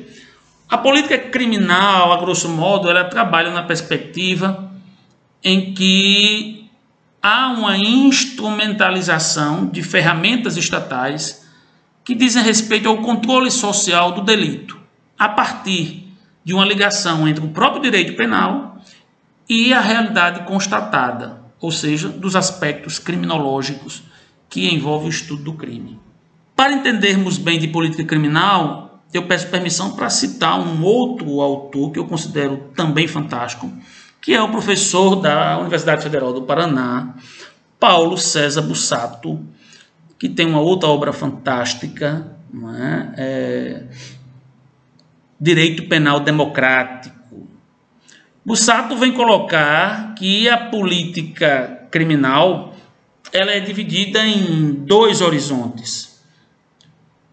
[0.68, 4.72] a política criminal, a grosso modo, ela trabalha na perspectiva
[5.42, 6.70] em que
[7.20, 11.43] há uma instrumentalização de ferramentas estatais
[12.04, 14.78] que dizem respeito ao controle social do delito,
[15.18, 16.12] a partir
[16.44, 18.78] de uma ligação entre o próprio direito penal
[19.48, 24.02] e a realidade constatada, ou seja, dos aspectos criminológicos
[24.50, 25.98] que envolvem o estudo do crime.
[26.54, 31.98] Para entendermos bem de política criminal, eu peço permissão para citar um outro autor que
[31.98, 33.72] eu considero também fantástico,
[34.20, 37.14] que é o professor da Universidade Federal do Paraná,
[37.78, 39.40] Paulo César Bussato,
[40.24, 42.34] que tem uma outra obra fantástica,
[42.80, 43.08] é?
[43.18, 43.82] É...
[45.38, 47.46] Direito Penal Democrático.
[48.42, 52.74] Bussato vem colocar que a política criminal
[53.34, 56.18] ela é dividida em dois horizontes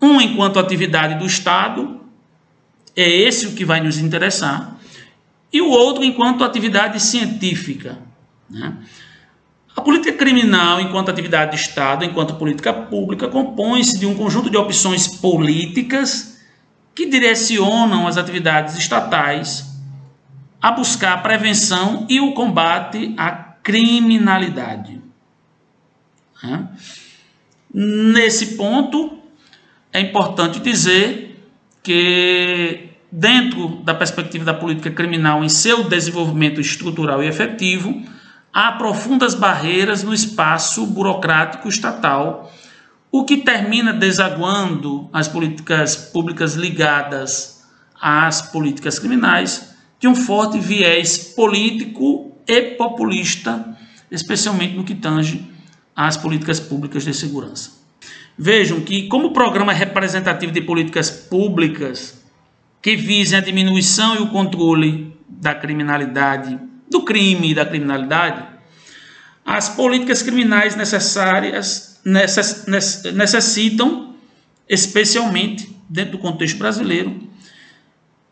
[0.01, 2.01] um enquanto atividade do Estado,
[2.93, 4.77] é esse o que vai nos interessar,
[5.53, 7.97] e o outro enquanto atividade científica.
[8.49, 8.75] Né?
[9.75, 14.57] A política criminal, enquanto atividade de Estado, enquanto política pública, compõe-se de um conjunto de
[14.57, 16.39] opções políticas
[16.93, 19.71] que direcionam as atividades estatais
[20.61, 25.01] a buscar a prevenção e o combate à criminalidade.
[27.73, 29.17] Nesse ponto,
[29.93, 31.41] é importante dizer
[31.81, 38.03] que, dentro da perspectiva da política criminal em seu desenvolvimento estrutural e efetivo,
[38.53, 42.51] há profundas barreiras no espaço burocrático estatal,
[43.11, 47.63] o que termina desaguando as políticas públicas ligadas
[47.99, 53.77] às políticas criminais de um forte viés político e populista,
[54.09, 55.45] especialmente no que tange
[55.95, 57.81] às políticas públicas de segurança.
[58.37, 62.23] Vejam que, como programa representativo de políticas públicas
[62.81, 66.57] que visem a diminuição e o controle da criminalidade,
[66.91, 68.45] do crime e da criminalidade,
[69.45, 71.99] as políticas criminais necessárias
[73.13, 74.13] necessitam,
[74.69, 77.27] especialmente dentro do contexto brasileiro,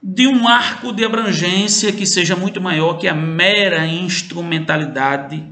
[0.01, 5.43] de um arco de abrangência que seja muito maior que a mera instrumentalidade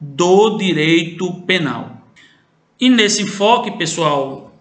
[0.00, 2.02] do direito penal.
[2.80, 4.54] E nesse enfoque, pessoal,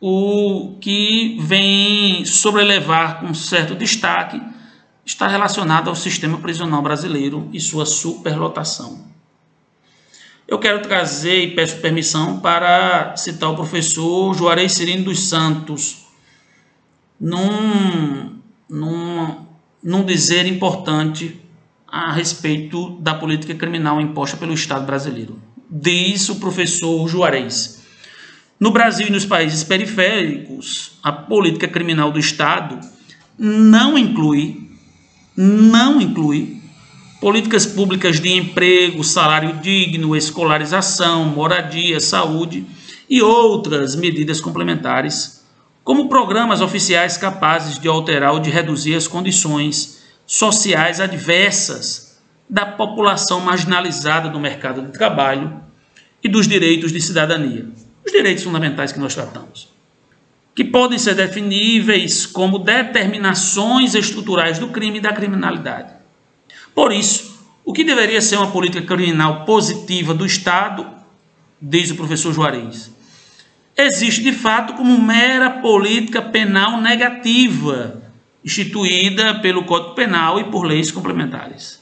[0.00, 4.40] o que vem sobrelevar com certo destaque
[5.10, 9.04] está relacionado ao sistema prisional brasileiro e sua superlotação.
[10.46, 16.06] Eu quero trazer e peço permissão para citar o professor Juarez Cirino dos Santos
[17.20, 18.38] num,
[18.68, 19.46] num,
[19.82, 21.40] num dizer importante
[21.86, 27.82] a respeito da política criminal imposta pelo Estado brasileiro diz o professor Juarez.
[28.58, 32.80] No Brasil e nos países periféricos, a política criminal do Estado
[33.38, 34.69] não inclui,
[35.40, 36.60] não inclui
[37.18, 42.66] políticas públicas de emprego, salário digno, escolarização, moradia, saúde
[43.08, 45.42] e outras medidas complementares,
[45.82, 53.40] como programas oficiais capazes de alterar ou de reduzir as condições sociais adversas da população
[53.40, 55.58] marginalizada do mercado de trabalho
[56.22, 57.66] e dos direitos de cidadania,
[58.04, 59.69] os direitos fundamentais que nós tratamos.
[60.54, 65.92] Que podem ser definíveis como determinações estruturais do crime e da criminalidade.
[66.74, 67.30] Por isso,
[67.64, 70.86] o que deveria ser uma política criminal positiva do Estado,
[71.60, 72.90] diz o professor Juarez,
[73.76, 78.02] existe de fato como mera política penal negativa,
[78.44, 81.80] instituída pelo Código Penal e por leis complementares.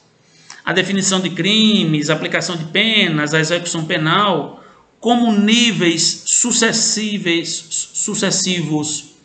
[0.63, 4.63] A definição de crimes, a aplicação de penas, a execução penal,
[4.99, 9.15] como níveis sucessíveis, sucessivos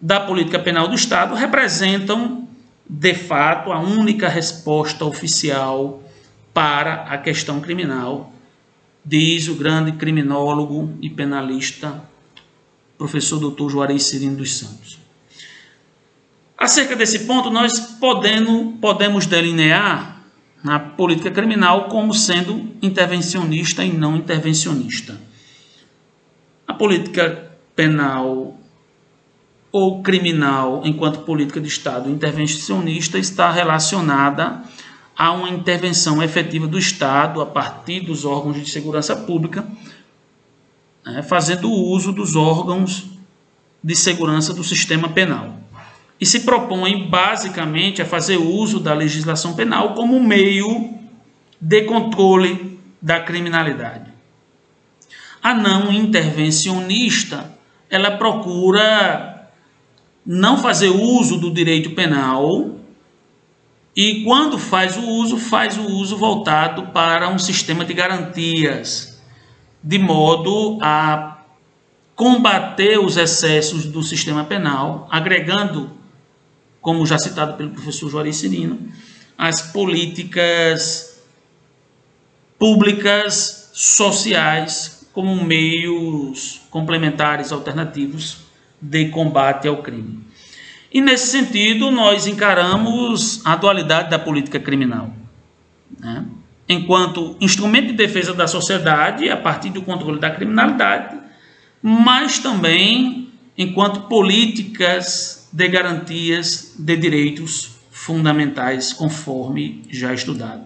[0.00, 2.48] da política penal do Estado, representam,
[2.88, 6.02] de fato, a única resposta oficial
[6.52, 8.32] para a questão criminal,
[9.04, 12.02] diz o grande criminólogo e penalista
[12.98, 13.68] professor Dr.
[13.68, 14.98] Juarez Cirino dos Santos.
[16.56, 20.11] Acerca desse ponto, nós podemos, podemos delinear
[20.62, 25.18] na política criminal como sendo intervencionista e não intervencionista.
[26.66, 28.56] A política penal
[29.72, 34.62] ou criminal, enquanto política de Estado intervencionista, está relacionada
[35.16, 39.66] a uma intervenção efetiva do Estado a partir dos órgãos de segurança pública
[41.04, 43.06] né, fazendo uso dos órgãos
[43.82, 45.61] de segurança do sistema penal.
[46.22, 50.94] E se propõe basicamente a fazer uso da legislação penal como meio
[51.60, 54.12] de controle da criminalidade.
[55.42, 57.52] A não intervencionista,
[57.90, 59.50] ela procura
[60.24, 62.76] não fazer uso do direito penal
[63.96, 69.20] e quando faz o uso, faz o uso voltado para um sistema de garantias
[69.82, 71.42] de modo a
[72.14, 76.00] combater os excessos do sistema penal, agregando,
[76.82, 78.78] como já citado pelo professor Juarez Cirino,
[79.38, 81.22] as políticas
[82.58, 88.38] públicas sociais como meios complementares alternativos
[88.78, 90.20] de combate ao crime.
[90.92, 95.10] E nesse sentido, nós encaramos a dualidade da política criminal.
[95.98, 96.26] Né?
[96.68, 101.18] enquanto instrumento de defesa da sociedade a partir do controle da criminalidade,
[101.82, 110.64] mas também enquanto políticas de garantias de direitos fundamentais, conforme já estudado.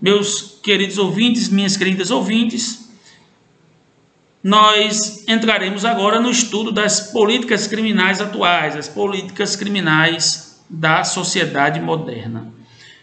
[0.00, 2.90] Meus queridos ouvintes, minhas queridas ouvintes,
[4.42, 12.50] nós entraremos agora no estudo das políticas criminais atuais, as políticas criminais da sociedade moderna.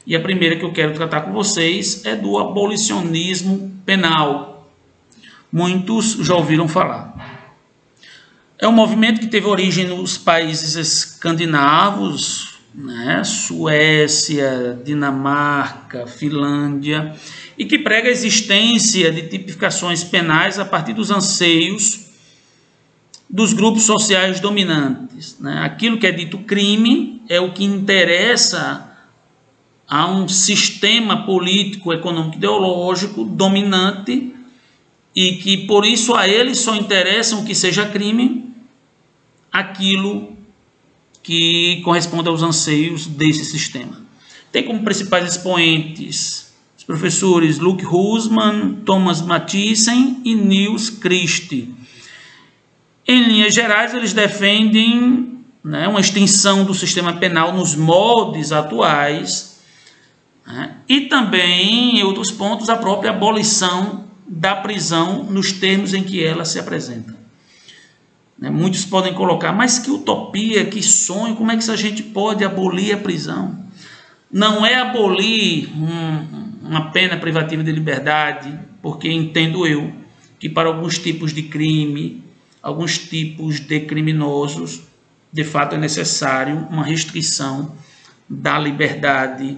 [0.06, 4.68] E a primeira que eu quero tratar com vocês é do abolicionismo penal.
[5.52, 7.14] Muitos já ouviram falar.
[8.60, 13.24] É um movimento que teve origem nos países escandinavos, né?
[13.24, 17.16] Suécia, Dinamarca, Finlândia,
[17.56, 22.08] e que prega a existência de tipificações penais a partir dos anseios
[23.30, 25.38] dos grupos sociais dominantes.
[25.40, 25.60] Né?
[25.64, 28.90] Aquilo que é dito crime é o que interessa
[29.88, 34.34] a um sistema político, econômico, ideológico dominante
[35.16, 38.47] e que por isso a eles só interessam que seja crime
[39.60, 40.36] aquilo
[41.24, 44.02] que corresponde aos anseios desse sistema.
[44.52, 51.76] Tem como principais expoentes os professores Luke Husman, Thomas Mathisen e Niels Christie.
[53.08, 59.58] Em linhas gerais, eles defendem né, uma extensão do sistema penal nos moldes atuais
[60.48, 60.78] né?
[60.88, 66.46] E também, em outros pontos, a própria abolição da prisão nos termos em que ela
[66.46, 67.17] se apresenta.
[68.38, 68.50] Né?
[68.50, 72.94] Muitos podem colocar, mas que utopia, que sonho, como é que a gente pode abolir
[72.94, 73.58] a prisão?
[74.32, 79.92] Não é abolir um, uma pena privativa de liberdade, porque entendo eu
[80.40, 82.24] que para alguns tipos de crime,
[82.62, 84.84] alguns tipos de criminosos,
[85.32, 87.76] de fato é necessário uma restrição
[88.30, 89.58] da liberdade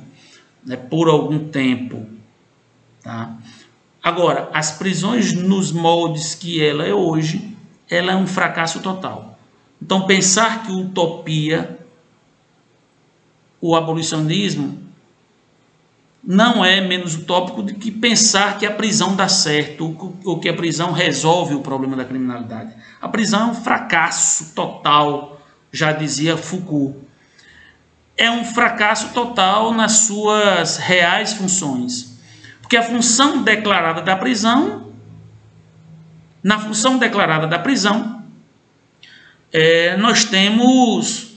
[0.66, 2.08] né, por algum tempo.
[3.02, 3.38] Tá?
[4.02, 7.58] Agora, as prisões nos moldes que ela é hoje,
[7.90, 9.38] ela é um fracasso total.
[9.82, 11.80] Então, pensar que utopia,
[13.62, 14.78] o abolicionismo,
[16.24, 20.54] não é menos utópico do que pensar que a prisão dá certo ou que a
[20.54, 22.74] prisão resolve o problema da criminalidade.
[23.02, 25.42] A prisão é um fracasso total,
[25.72, 27.10] já dizia Foucault
[28.20, 32.20] é um fracasso total nas suas reais funções.
[32.62, 34.89] Porque a função declarada da prisão,
[36.44, 38.24] na função declarada da prisão,
[39.52, 41.30] é, nós temos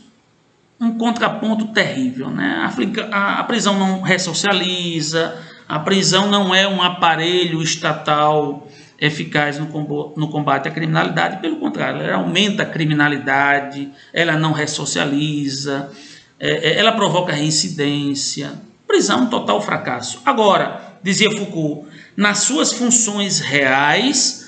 [0.81, 2.31] um contraponto terrível.
[2.31, 2.69] Né?
[3.11, 5.39] A, a prisão não ressocializa,
[5.69, 8.69] a prisão não é um aparelho estatal
[9.01, 15.91] eficaz no combate à criminalidade, pelo contrário, ela aumenta a criminalidade, ela não ressocializa,
[16.39, 18.53] é, é, ela provoca reincidência.
[18.87, 20.21] Prisão total fracasso.
[20.25, 24.42] Agora, dizia Foucault, nas suas funções reais,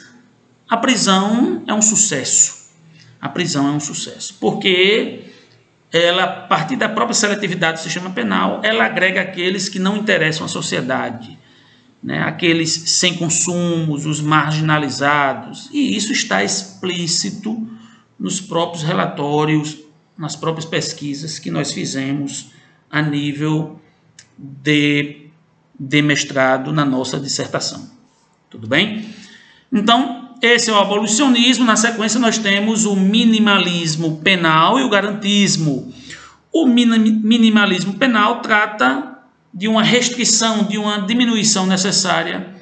[0.68, 2.64] a prisão é um sucesso.
[3.20, 5.24] A prisão é um sucesso, porque
[5.92, 10.44] ela, a partir da própria seletividade do sistema penal, ela agrega aqueles que não interessam
[10.44, 11.38] à sociedade,
[12.02, 12.20] né?
[12.22, 17.66] aqueles sem consumos, os marginalizados, e isso está explícito
[18.18, 19.78] nos próprios relatórios,
[20.18, 22.50] nas próprias pesquisas que nós fizemos
[22.90, 23.80] a nível
[24.36, 25.28] de,
[25.78, 27.90] de mestrado na nossa dissertação.
[28.50, 29.08] Tudo bem?
[29.72, 31.64] Então, esse é o abolicionismo.
[31.64, 35.92] Na sequência, nós temos o minimalismo penal e o garantismo.
[36.52, 39.18] O minimalismo penal trata
[39.52, 42.54] de uma restrição, de uma diminuição necessária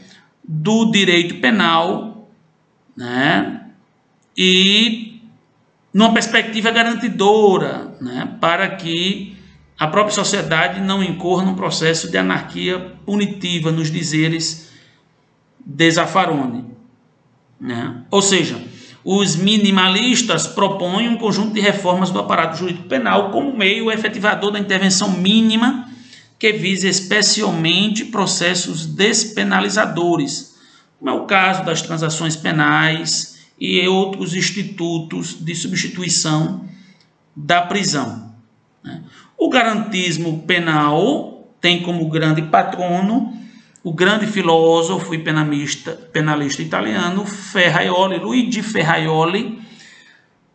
[0.43, 2.29] do direito penal,
[2.97, 3.67] né?
[4.37, 5.21] E
[5.93, 8.37] numa perspectiva garantidora, né?
[8.41, 9.37] Para que
[9.79, 14.71] a própria sociedade não incorra num processo de anarquia punitiva nos dizeres
[15.65, 16.72] de Zaffaroni.
[17.63, 17.95] Né?
[18.11, 18.61] Ou seja,
[19.05, 24.59] os minimalistas propõem um conjunto de reformas do aparato jurídico penal como meio efetivador da
[24.59, 25.89] intervenção mínima
[26.41, 30.57] que vise especialmente processos despenalizadores,
[30.99, 36.65] como é o caso das transações penais e outros institutos de substituição
[37.35, 38.33] da prisão.
[38.83, 39.03] Né?
[39.39, 43.41] O garantismo penal tem como grande patrono
[43.85, 49.59] o grande filósofo e penalista, penalista italiano Ferraioli, Luigi Ferraioli,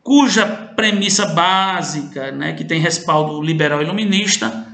[0.02, 4.66] cuja premissa básica, né, que tem respaldo liberal iluminista,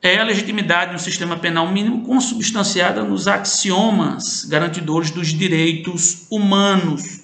[0.00, 7.22] é a legitimidade de um sistema penal mínimo consubstanciada nos axiomas garantidores dos direitos humanos,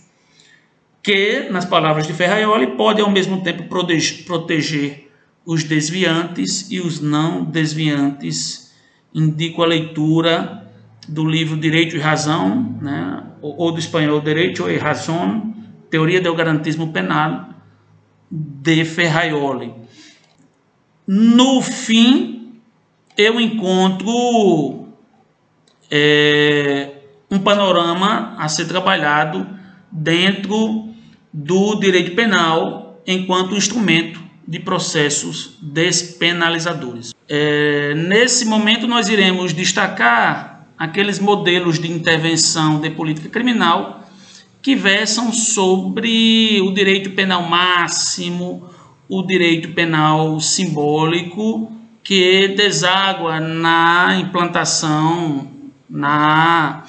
[1.01, 5.09] que, nas palavras de Ferraioli, pode ao mesmo tempo proteger
[5.47, 8.73] os desviantes e os não desviantes.
[9.15, 10.64] Indico a leitura
[11.09, 15.55] do livro Direito e Razão, né, ou, do espanhol Direito e Razão,
[15.91, 17.51] Teoria do Garantismo Penal,
[18.31, 19.73] de Ferraioli.
[21.07, 22.61] No fim,
[23.17, 24.89] eu encontro
[25.91, 26.95] é,
[27.31, 29.47] um panorama a ser trabalhado
[29.93, 30.89] dentro
[31.33, 37.15] do direito penal enquanto instrumento de processos despenalizadores.
[37.29, 44.05] É, nesse momento, nós iremos destacar aqueles modelos de intervenção de política criminal
[44.61, 48.69] que versam sobre o direito penal máximo,
[49.09, 51.71] o direito penal simbólico,
[52.03, 55.51] que deságua na implantação,
[55.89, 56.85] na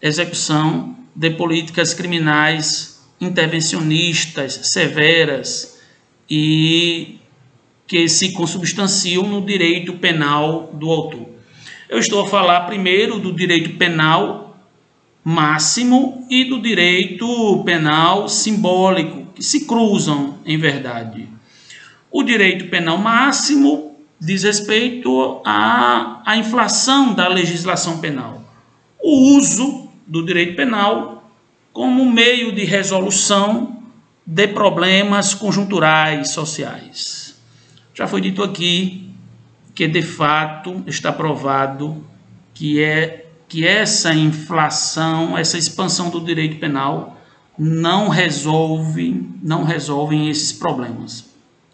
[0.00, 5.78] execução de políticas criminais intervencionistas, severas
[6.30, 7.18] e
[7.86, 11.37] que se consubstanciam no direito penal do autor.
[11.88, 14.58] Eu estou a falar primeiro do direito penal
[15.24, 21.26] máximo e do direito penal simbólico, que se cruzam em verdade.
[22.10, 28.44] O direito penal máximo diz respeito à, à inflação da legislação penal.
[29.02, 31.30] O uso do direito penal
[31.72, 33.82] como meio de resolução
[34.26, 37.34] de problemas conjunturais sociais.
[37.94, 39.07] Já foi dito aqui
[39.78, 42.04] que de fato está provado
[42.52, 47.16] que é que essa inflação, essa expansão do direito penal
[47.56, 51.26] não resolve, não resolvem esses problemas.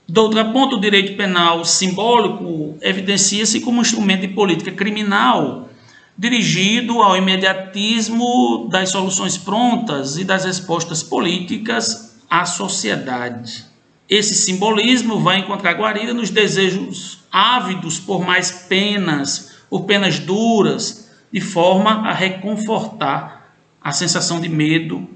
[0.07, 5.71] Do outro ponto, o direito penal simbólico evidencia-se como instrumento de política criminal
[6.17, 13.65] dirigido ao imediatismo das soluções prontas e das respostas políticas à sociedade.
[14.07, 21.41] Esse simbolismo vai encontrar guarida nos desejos ávidos por mais penas, por penas duras, de
[21.41, 23.53] forma a reconfortar
[23.83, 25.09] a sensação de medo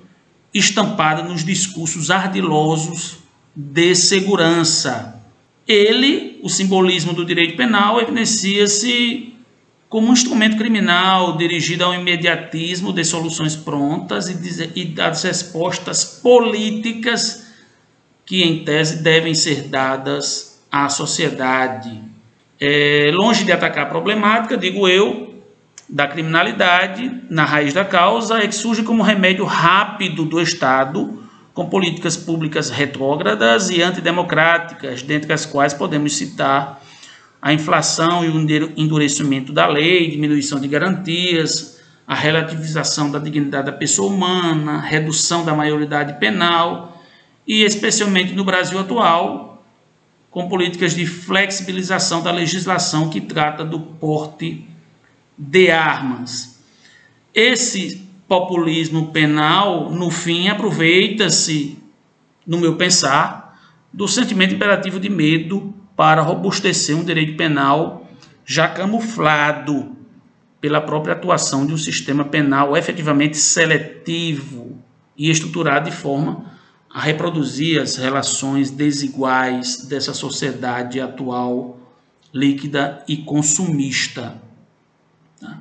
[0.52, 3.18] estampada nos discursos ardilosos
[3.54, 5.22] de segurança.
[5.66, 9.32] Ele, o simbolismo do direito penal, evidencia-se
[9.88, 17.46] como um instrumento criminal dirigido ao imediatismo de soluções prontas e das respostas políticas
[18.26, 22.07] que, em tese, devem ser dadas à sociedade.
[22.60, 25.34] É, longe de atacar a problemática, digo eu,
[25.88, 31.22] da criminalidade na raiz da causa, é que surge como remédio rápido do Estado,
[31.54, 36.82] com políticas públicas retrógradas e antidemocráticas, dentre as quais podemos citar
[37.40, 38.38] a inflação e o
[38.76, 45.54] endurecimento da lei, diminuição de garantias, a relativização da dignidade da pessoa humana, redução da
[45.54, 47.02] maioridade penal
[47.46, 49.47] e, especialmente no Brasil atual,
[50.30, 54.68] com políticas de flexibilização da legislação que trata do porte
[55.36, 56.60] de armas.
[57.34, 61.78] Esse populismo penal, no fim, aproveita-se,
[62.46, 63.58] no meu pensar,
[63.92, 68.06] do sentimento imperativo de medo para robustecer um direito penal
[68.44, 69.96] já camuflado
[70.60, 74.78] pela própria atuação de um sistema penal efetivamente seletivo
[75.16, 76.57] e estruturado de forma
[76.92, 81.78] a reproduzir as relações desiguais dessa sociedade atual
[82.32, 84.40] líquida e consumista.
[85.40, 85.58] Tá?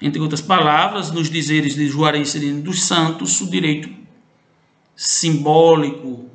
[0.00, 3.88] Entre outras palavras, nos dizeres de Juarez Serino dos Santos, o direito
[4.96, 6.28] simbólico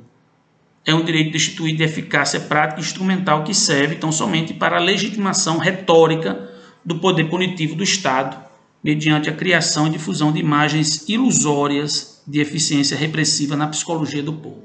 [0.84, 4.80] é um direito destituído de eficácia prática e instrumental que serve tão somente para a
[4.80, 6.50] legitimação retórica
[6.84, 8.49] do poder punitivo do Estado,
[8.82, 14.64] mediante a criação e difusão de imagens ilusórias de eficiência repressiva na psicologia do povo.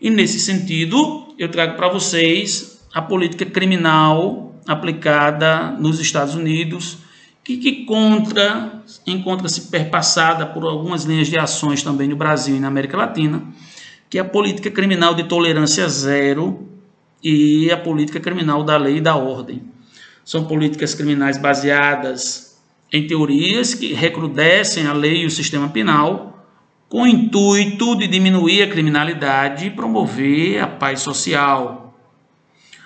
[0.00, 6.98] E nesse sentido, eu trago para vocês a política criminal aplicada nos Estados Unidos,
[7.44, 12.68] que, que contra encontra-se perpassada por algumas linhas de ações também no Brasil e na
[12.68, 13.42] América Latina,
[14.08, 16.68] que é a política criminal de tolerância zero
[17.22, 19.62] e a política criminal da lei e da ordem.
[20.24, 22.49] São políticas criminais baseadas
[22.92, 26.30] em teorias que recrudescem a lei e o sistema penal
[26.88, 31.96] com o intuito de diminuir a criminalidade e promover a paz social.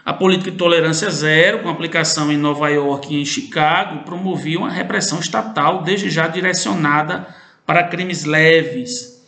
[0.04, 4.70] A política de tolerância zero, com aplicação em Nova York e em Chicago, promovia uma
[4.70, 7.26] repressão estatal desde já direcionada
[7.64, 9.24] para crimes leves,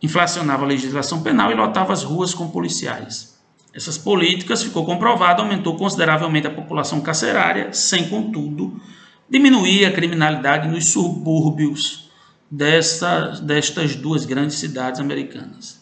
[0.00, 3.36] inflacionava a legislação penal e lotava as ruas com policiais.
[3.74, 8.80] Essas políticas, ficou comprovado, aumentou consideravelmente a população carcerária, sem, contudo,
[9.28, 12.10] diminuir a criminalidade nos subúrbios
[12.50, 15.80] dessa, destas duas grandes cidades americanas.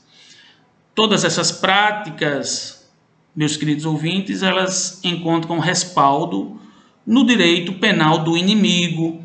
[0.95, 2.91] Todas essas práticas,
[3.35, 6.61] meus queridos ouvintes, elas encontram respaldo
[7.07, 9.25] no direito penal do inimigo,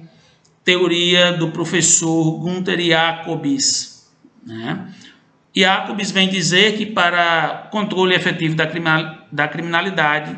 [0.64, 4.08] teoria do professor Gunther Jacobs,
[4.46, 4.94] né?
[5.54, 10.38] Jacobs vem dizer que para controle efetivo da criminalidade,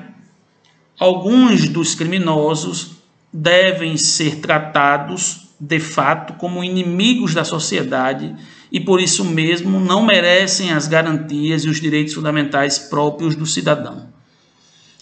[0.97, 3.02] alguns dos criminosos
[3.33, 8.35] devem ser tratados de fato como inimigos da sociedade
[8.71, 14.07] e por isso mesmo não merecem as garantias e os direitos fundamentais próprios do cidadão.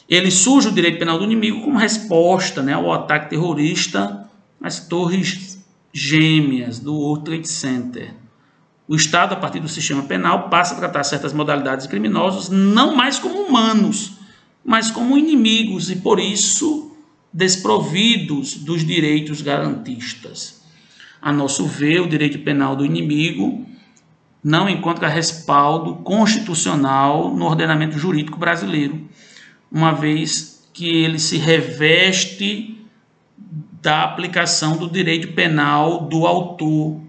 [0.07, 4.29] Ele surge o direito penal do inimigo como resposta né, ao ataque terrorista
[4.61, 5.63] às torres
[5.93, 8.13] gêmeas do World Trade Center.
[8.87, 13.17] O Estado, a partir do sistema penal, passa a tratar certas modalidades criminosos não mais
[13.19, 14.13] como humanos,
[14.65, 16.90] mas como inimigos e, por isso,
[17.33, 20.61] desprovidos dos direitos garantistas.
[21.21, 23.65] A nosso ver, o direito penal do inimigo
[24.43, 29.07] não encontra respaldo constitucional no ordenamento jurídico brasileiro,
[29.71, 32.77] uma vez que ele se reveste
[33.81, 37.01] da aplicação do direito penal do autor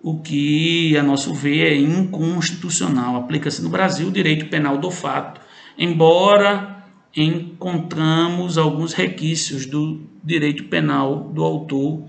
[0.00, 3.16] o que, a nosso ver, é inconstitucional.
[3.16, 5.40] Aplica-se no Brasil o direito penal do fato,
[5.76, 6.77] embora
[7.16, 12.04] encontramos alguns requisitos do direito penal do autor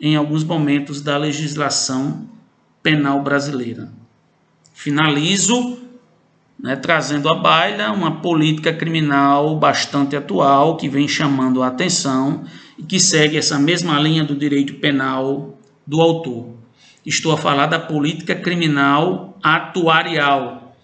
[0.00, 2.28] em alguns momentos da legislação
[2.82, 3.90] penal brasileira.
[4.72, 5.78] Finalizo
[6.58, 12.44] né, trazendo à baila uma política criminal bastante atual que vem chamando a atenção
[12.76, 15.56] e que segue essa mesma linha do direito penal
[15.86, 16.54] do autor.
[17.06, 20.76] Estou a falar da política criminal atuarial,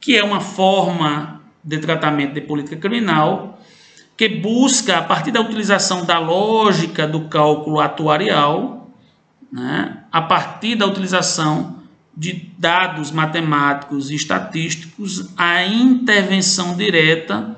[0.00, 1.37] que é uma forma
[1.68, 3.60] de tratamento de política criminal
[4.16, 8.90] que busca, a partir da utilização da lógica do cálculo atuarial,
[9.52, 11.76] né, a partir da utilização
[12.16, 17.54] de dados matemáticos e estatísticos, a intervenção direta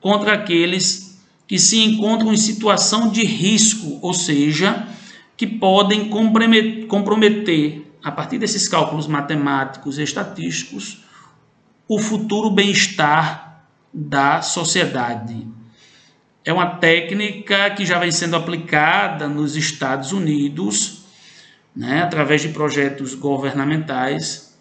[0.00, 4.86] contra aqueles que se encontram em situação de risco, ou seja,
[5.36, 11.04] que podem comprometer, a partir desses cálculos matemáticos e estatísticos,
[11.86, 13.47] o futuro bem-estar
[13.92, 15.46] da sociedade.
[16.44, 21.02] É uma técnica que já vem sendo aplicada nos Estados Unidos,
[21.74, 24.56] né, através de projetos governamentais,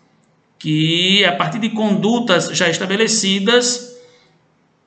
[0.60, 3.96] que, a partir de condutas já estabelecidas,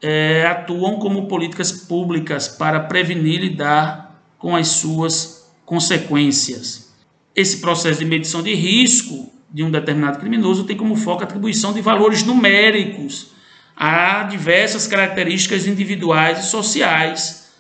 [0.02, 6.92] é, atuam como políticas públicas para prevenir e lidar com as suas consequências.
[7.34, 11.72] Esse processo de medição de risco de um determinado criminoso tem como foco a atribuição
[11.72, 13.30] de valores numéricos
[13.76, 17.50] a diversas características individuais e sociais,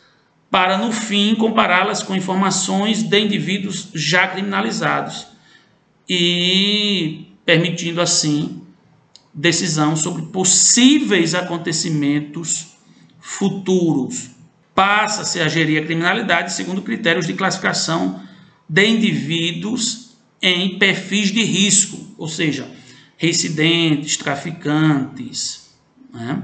[0.50, 5.28] para no fim compará-las com informações de indivíduos já criminalizados
[6.08, 8.62] e permitindo assim
[9.32, 12.76] decisão sobre possíveis acontecimentos
[13.20, 14.30] futuros.
[14.74, 18.20] Passa-se a gerir a criminalidade segundo critérios de classificação
[18.68, 22.68] de indivíduos em perfis de risco, ou seja,
[23.16, 25.59] residentes, traficantes.
[26.12, 26.42] Né?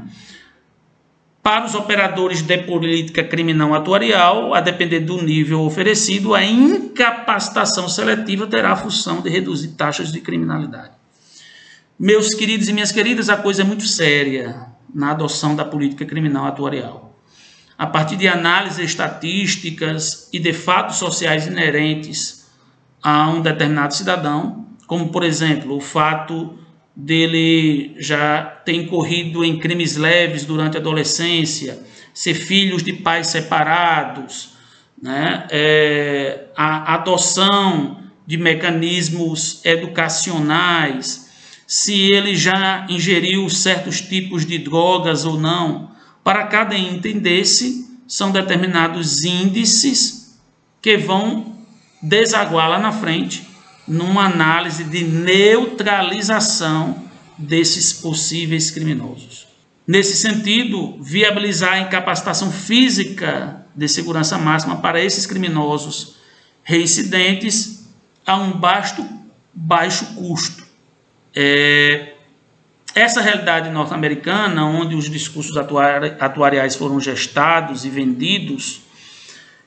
[1.43, 8.49] Para os operadores de política criminal atuarial, a depender do nível oferecido, a incapacitação seletiva
[8.49, 10.91] terá a função de reduzir taxas de criminalidade.
[11.99, 16.47] Meus queridos e minhas queridas, a coisa é muito séria na adoção da política criminal
[16.47, 17.17] atuarial.
[17.79, 22.47] A partir de análises estatísticas e de fatos sociais inerentes
[23.01, 26.59] a um determinado cidadão, como por exemplo o fato
[26.97, 34.55] dele já ter incorrido em crimes leves durante a adolescência, ser filhos de pais separados,
[35.01, 35.47] né?
[35.51, 41.31] É, a adoção de mecanismos educacionais,
[41.67, 45.91] se ele já ingeriu certos tipos de drogas ou não,
[46.25, 50.41] para cada item desse são determinados índices
[50.81, 51.57] que vão
[52.03, 53.56] desaguar lá na frente
[53.87, 57.05] numa análise de neutralização
[57.39, 59.47] desses possíveis criminosos.
[59.87, 66.17] Nesse sentido, viabilizar a incapacitação física de segurança máxima para esses criminosos
[66.65, 67.87] reincidentes
[68.27, 69.07] a um baixo,
[69.55, 70.67] baixo custo.
[71.35, 72.15] É,
[72.95, 78.81] essa realidade norte-americana, onde os discursos atuariais foram gestados e vendidos,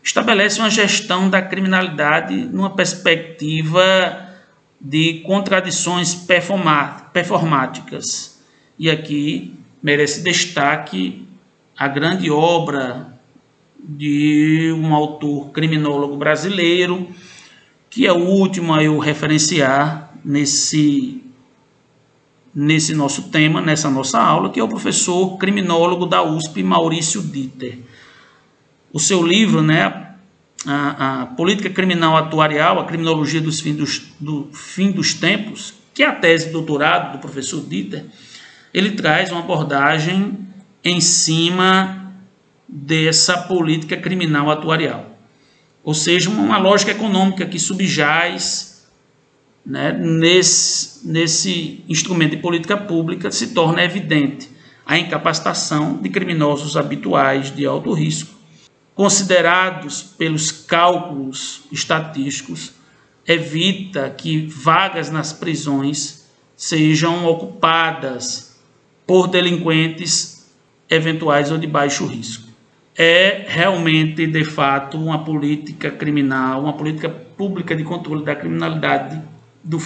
[0.03, 4.27] estabelece uma gestão da criminalidade numa perspectiva
[4.79, 8.39] de contradições performáticas.
[8.77, 9.53] E aqui
[9.83, 11.27] merece destaque
[11.77, 13.13] a grande obra
[13.77, 17.07] de um autor criminólogo brasileiro,
[17.89, 21.23] que é o último a eu referenciar nesse,
[22.53, 27.79] nesse nosso tema, nessa nossa aula, que é o professor criminólogo da USP, Maurício Dieter
[28.91, 30.09] o seu livro, né,
[30.65, 36.03] a, a, Política Criminal Atuarial, a Criminologia dos fim dos, do Fim dos Tempos, que
[36.03, 38.05] é a tese de doutorado do professor Dieter,
[38.73, 40.37] ele traz uma abordagem
[40.83, 42.13] em cima
[42.67, 45.17] dessa política criminal atuarial.
[45.83, 48.87] Ou seja, uma lógica econômica que subjaz
[49.65, 54.49] né, nesse, nesse instrumento de política pública se torna evidente
[54.85, 58.38] a incapacitação de criminosos habituais de alto risco
[58.99, 62.73] considerados pelos cálculos estatísticos,
[63.25, 66.27] evita que vagas nas prisões
[66.57, 68.59] sejam ocupadas
[69.07, 70.51] por delinquentes
[70.89, 72.49] eventuais ou de baixo risco.
[72.93, 79.21] É realmente, de fato, uma política criminal, uma política pública de controle da criminalidade
[79.63, 79.81] do,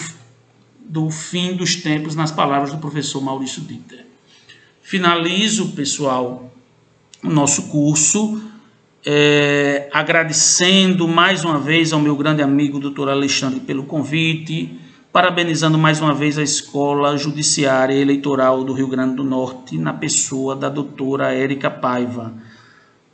[0.80, 4.08] do fim dos tempos, nas palavras do professor Maurício Dieter.
[4.82, 6.52] Finalizo, pessoal,
[7.24, 8.50] o nosso curso
[9.06, 14.80] é, agradecendo mais uma vez ao meu grande amigo doutor Alexandre pelo convite,
[15.12, 20.56] parabenizando mais uma vez a Escola Judiciária Eleitoral do Rio Grande do Norte, na pessoa
[20.56, 22.34] da doutora Érica Paiva,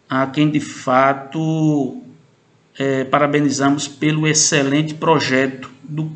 [0.08, 2.02] a quem de fato
[2.78, 6.10] é, parabenizamos pelo excelente projeto do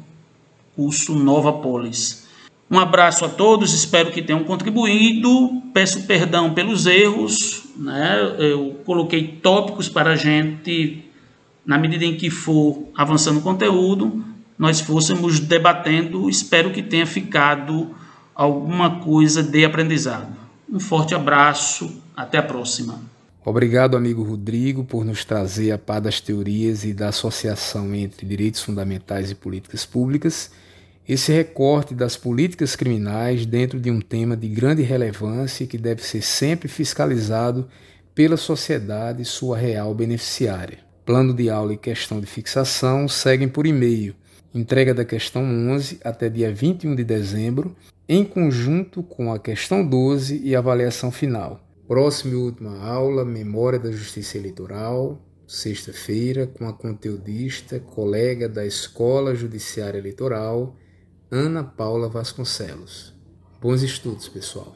[0.76, 2.23] curso Nova Polis.
[2.70, 5.62] Um abraço a todos, espero que tenham contribuído.
[5.74, 8.36] Peço perdão pelos erros, né?
[8.40, 11.04] Eu coloquei tópicos para a gente,
[11.66, 14.24] na medida em que for avançando o conteúdo,
[14.58, 16.30] nós fôssemos debatendo.
[16.30, 17.96] Espero que tenha ficado
[18.34, 20.36] alguma coisa de aprendizado.
[20.72, 23.00] Um forte abraço, até a próxima.
[23.46, 28.62] Obrigado, amigo Rodrigo, por nos trazer a par das teorias e da associação entre direitos
[28.62, 30.50] fundamentais e políticas públicas
[31.08, 36.22] esse recorte das políticas criminais dentro de um tema de grande relevância que deve ser
[36.22, 37.68] sempre fiscalizado
[38.16, 40.80] pela sociedade sua real beneficiária.
[41.06, 44.16] Plano de aula e questão de fixação seguem por e-mail.
[44.54, 47.76] Entrega da questão 11 até dia 21 de dezembro,
[48.08, 51.60] em conjunto com a questão 12 e avaliação final.
[51.88, 59.36] Próxima e última aula, Memória da Justiça Eleitoral, sexta-feira, com a conteudista, colega da Escola
[59.36, 60.76] Judiciária Eleitoral,
[61.36, 63.12] Ana Paula Vasconcelos.
[63.60, 64.76] Bons estudos, pessoal.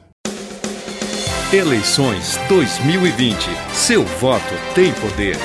[1.52, 3.36] Eleições 2020.
[3.72, 4.42] Seu voto
[4.74, 5.36] tem poder.